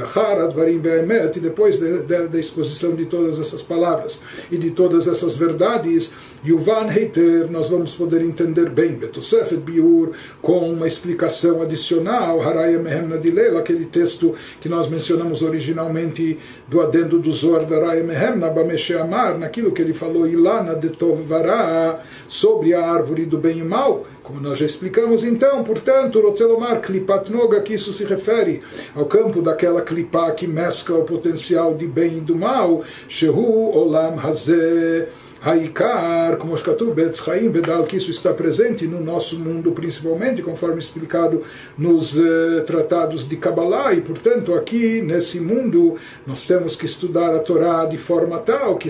e 1.37 1.41
depois 1.41 1.77
da 1.77 2.39
exposição 2.39 2.95
de 2.95 3.08
todas 3.09 3.39
essas 3.39 3.61
palavras 3.61 4.21
e 4.51 4.57
de 4.57 4.71
todas 4.71 5.07
essas 5.07 5.35
verdades, 5.35 6.13
Yuvan 6.45 6.89
Heiter, 6.89 7.51
nós 7.51 7.67
vamos 7.67 7.93
poder 7.95 8.21
entender 8.21 8.69
bem, 8.69 8.93
Betosefet 8.93 9.57
Biur, 9.57 10.11
com 10.41 10.71
uma 10.71 10.87
explicação 10.87 11.61
adicional, 11.61 12.41
Haraya 12.41 12.79
Mehemna 12.79 13.17
Dilela, 13.17 13.59
aquele 13.59 13.85
texto 13.85 14.35
que 14.61 14.69
nós 14.69 14.87
mencionamos 14.87 15.41
originalmente 15.41 16.39
do 16.67 16.81
adendo 16.81 17.19
do 17.19 17.31
Zohar 17.31 17.65
da 17.65 17.75
Haraya 17.75 18.03
Mehemna, 18.03 18.49
Bameshe 18.49 18.93
Amar, 18.93 19.37
naquilo 19.37 19.71
que 19.71 19.81
ele 19.81 19.93
falou 19.93 20.27
Ilana 20.27 20.75
de 20.75 20.89
Tov 20.89 21.19
sobre 22.27 22.73
a 22.73 22.85
árvore 22.85 23.25
do 23.25 23.37
bem 23.37 23.59
e 23.59 23.63
mal, 23.63 24.05
como 24.29 24.39
nós 24.39 24.59
já 24.59 24.65
explicamos 24.67 25.23
então, 25.23 25.63
portanto, 25.63 26.21
Rotzelomar 26.21 26.81
Klipat 26.81 27.31
Noga, 27.31 27.61
que 27.61 27.73
isso 27.73 27.91
se 27.91 28.03
refere 28.03 28.61
ao 28.93 29.07
campo 29.07 29.41
daquela 29.41 29.81
clipá 29.81 30.29
que 30.33 30.45
mescla 30.45 30.99
o 30.99 31.03
potencial 31.03 31.73
de 31.73 31.87
bem 31.87 32.19
e 32.19 32.21
do 32.21 32.35
mal, 32.35 32.83
Shehu 33.07 33.75
Olam 33.75 34.19
Hazeh, 34.19 35.07
Haikar, 35.41 36.37
como 36.37 36.55
Shkatu 36.57 36.93
Betz 36.93 37.23
Chaim 37.23 37.49
Bedal, 37.49 37.85
que 37.85 37.95
isso 37.95 38.11
está 38.11 38.33
presente 38.33 38.85
no 38.85 39.01
nosso 39.01 39.39
mundo, 39.39 39.71
principalmente, 39.71 40.41
conforme 40.41 40.79
explicado 40.79 41.43
nos 41.77 42.17
eh, 42.17 42.61
tratados 42.67 43.27
de 43.27 43.37
Kabbalah, 43.37 43.93
e 43.93 44.01
portanto, 44.01 44.53
aqui 44.53 45.01
nesse 45.01 45.39
mundo, 45.39 45.95
nós 46.27 46.45
temos 46.45 46.75
que 46.75 46.85
estudar 46.85 47.33
a 47.33 47.39
Torá 47.39 47.85
de 47.85 47.97
forma 47.97 48.37
tal 48.39 48.77
que, 48.77 48.89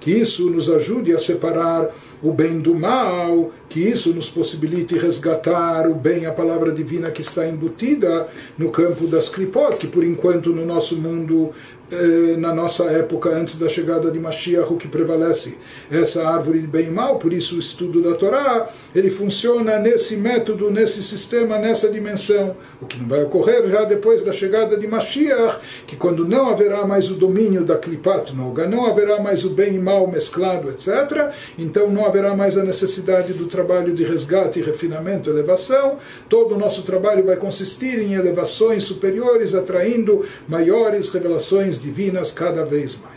que 0.00 0.10
isso 0.10 0.48
nos 0.48 0.70
ajude 0.70 1.12
a 1.14 1.18
separar 1.18 1.90
o 2.22 2.32
bem 2.32 2.60
do 2.60 2.74
mal, 2.74 3.50
que 3.68 3.80
isso 3.80 4.12
nos 4.12 4.28
possibilite 4.28 4.96
resgatar 4.96 5.88
o 5.88 5.94
bem, 5.94 6.26
a 6.26 6.32
palavra 6.32 6.72
divina 6.72 7.10
que 7.10 7.22
está 7.22 7.46
embutida 7.46 8.28
no 8.58 8.70
campo 8.70 9.06
das 9.06 9.28
clipot, 9.28 9.78
que 9.78 9.86
por 9.86 10.04
enquanto 10.04 10.50
no 10.50 10.66
nosso 10.66 10.96
mundo 10.96 11.52
eh, 11.92 12.36
na 12.36 12.54
nossa 12.54 12.84
época, 12.84 13.30
antes 13.30 13.56
da 13.58 13.68
chegada 13.68 14.10
de 14.10 14.20
Mashiach, 14.20 14.72
o 14.72 14.76
que 14.76 14.86
prevalece 14.86 15.58
essa 15.90 16.26
árvore 16.26 16.60
de 16.60 16.66
bem 16.68 16.86
e 16.86 16.90
mal, 16.90 17.18
por 17.18 17.32
isso 17.32 17.56
o 17.56 17.58
estudo 17.58 18.00
da 18.00 18.14
Torá, 18.14 18.70
ele 18.94 19.10
funciona 19.10 19.78
nesse 19.78 20.16
método, 20.16 20.70
nesse 20.70 21.02
sistema, 21.02 21.58
nessa 21.58 21.88
dimensão. 21.88 22.56
O 22.80 22.86
que 22.86 22.96
não 22.96 23.08
vai 23.08 23.24
ocorrer 23.24 23.68
já 23.68 23.84
depois 23.84 24.22
da 24.22 24.32
chegada 24.32 24.76
de 24.76 24.86
Mashiach, 24.86 25.58
que 25.86 25.96
quando 25.96 26.24
não 26.24 26.48
haverá 26.48 26.86
mais 26.86 27.10
o 27.10 27.14
domínio 27.14 27.64
da 27.64 27.76
Klipat 27.76 28.34
Noga, 28.34 28.68
não 28.68 28.86
haverá 28.86 29.20
mais 29.20 29.44
o 29.44 29.50
bem 29.50 29.74
e 29.74 29.78
mal 29.78 30.06
mesclado, 30.06 30.70
etc., 30.70 31.32
então 31.58 31.90
não 31.90 32.06
haverá 32.06 32.36
mais 32.36 32.56
a 32.56 32.62
necessidade 32.62 33.32
do 33.32 33.46
trabalho 33.46 33.92
de 33.92 34.04
resgate, 34.04 34.60
refinamento, 34.60 35.28
elevação, 35.28 35.96
todo 36.28 36.54
o 36.54 36.58
nosso 36.58 36.82
trabalho 36.82 37.24
vai 37.24 37.36
consistir 37.36 37.98
em 37.98 38.14
elevações 38.14 38.84
superiores, 38.84 39.54
atraindo 39.54 40.24
maiores 40.48 41.08
revelações 41.10 41.79
divinas 41.80 42.32
cada 42.32 42.64
vez 42.64 42.98
mais. 43.02 43.10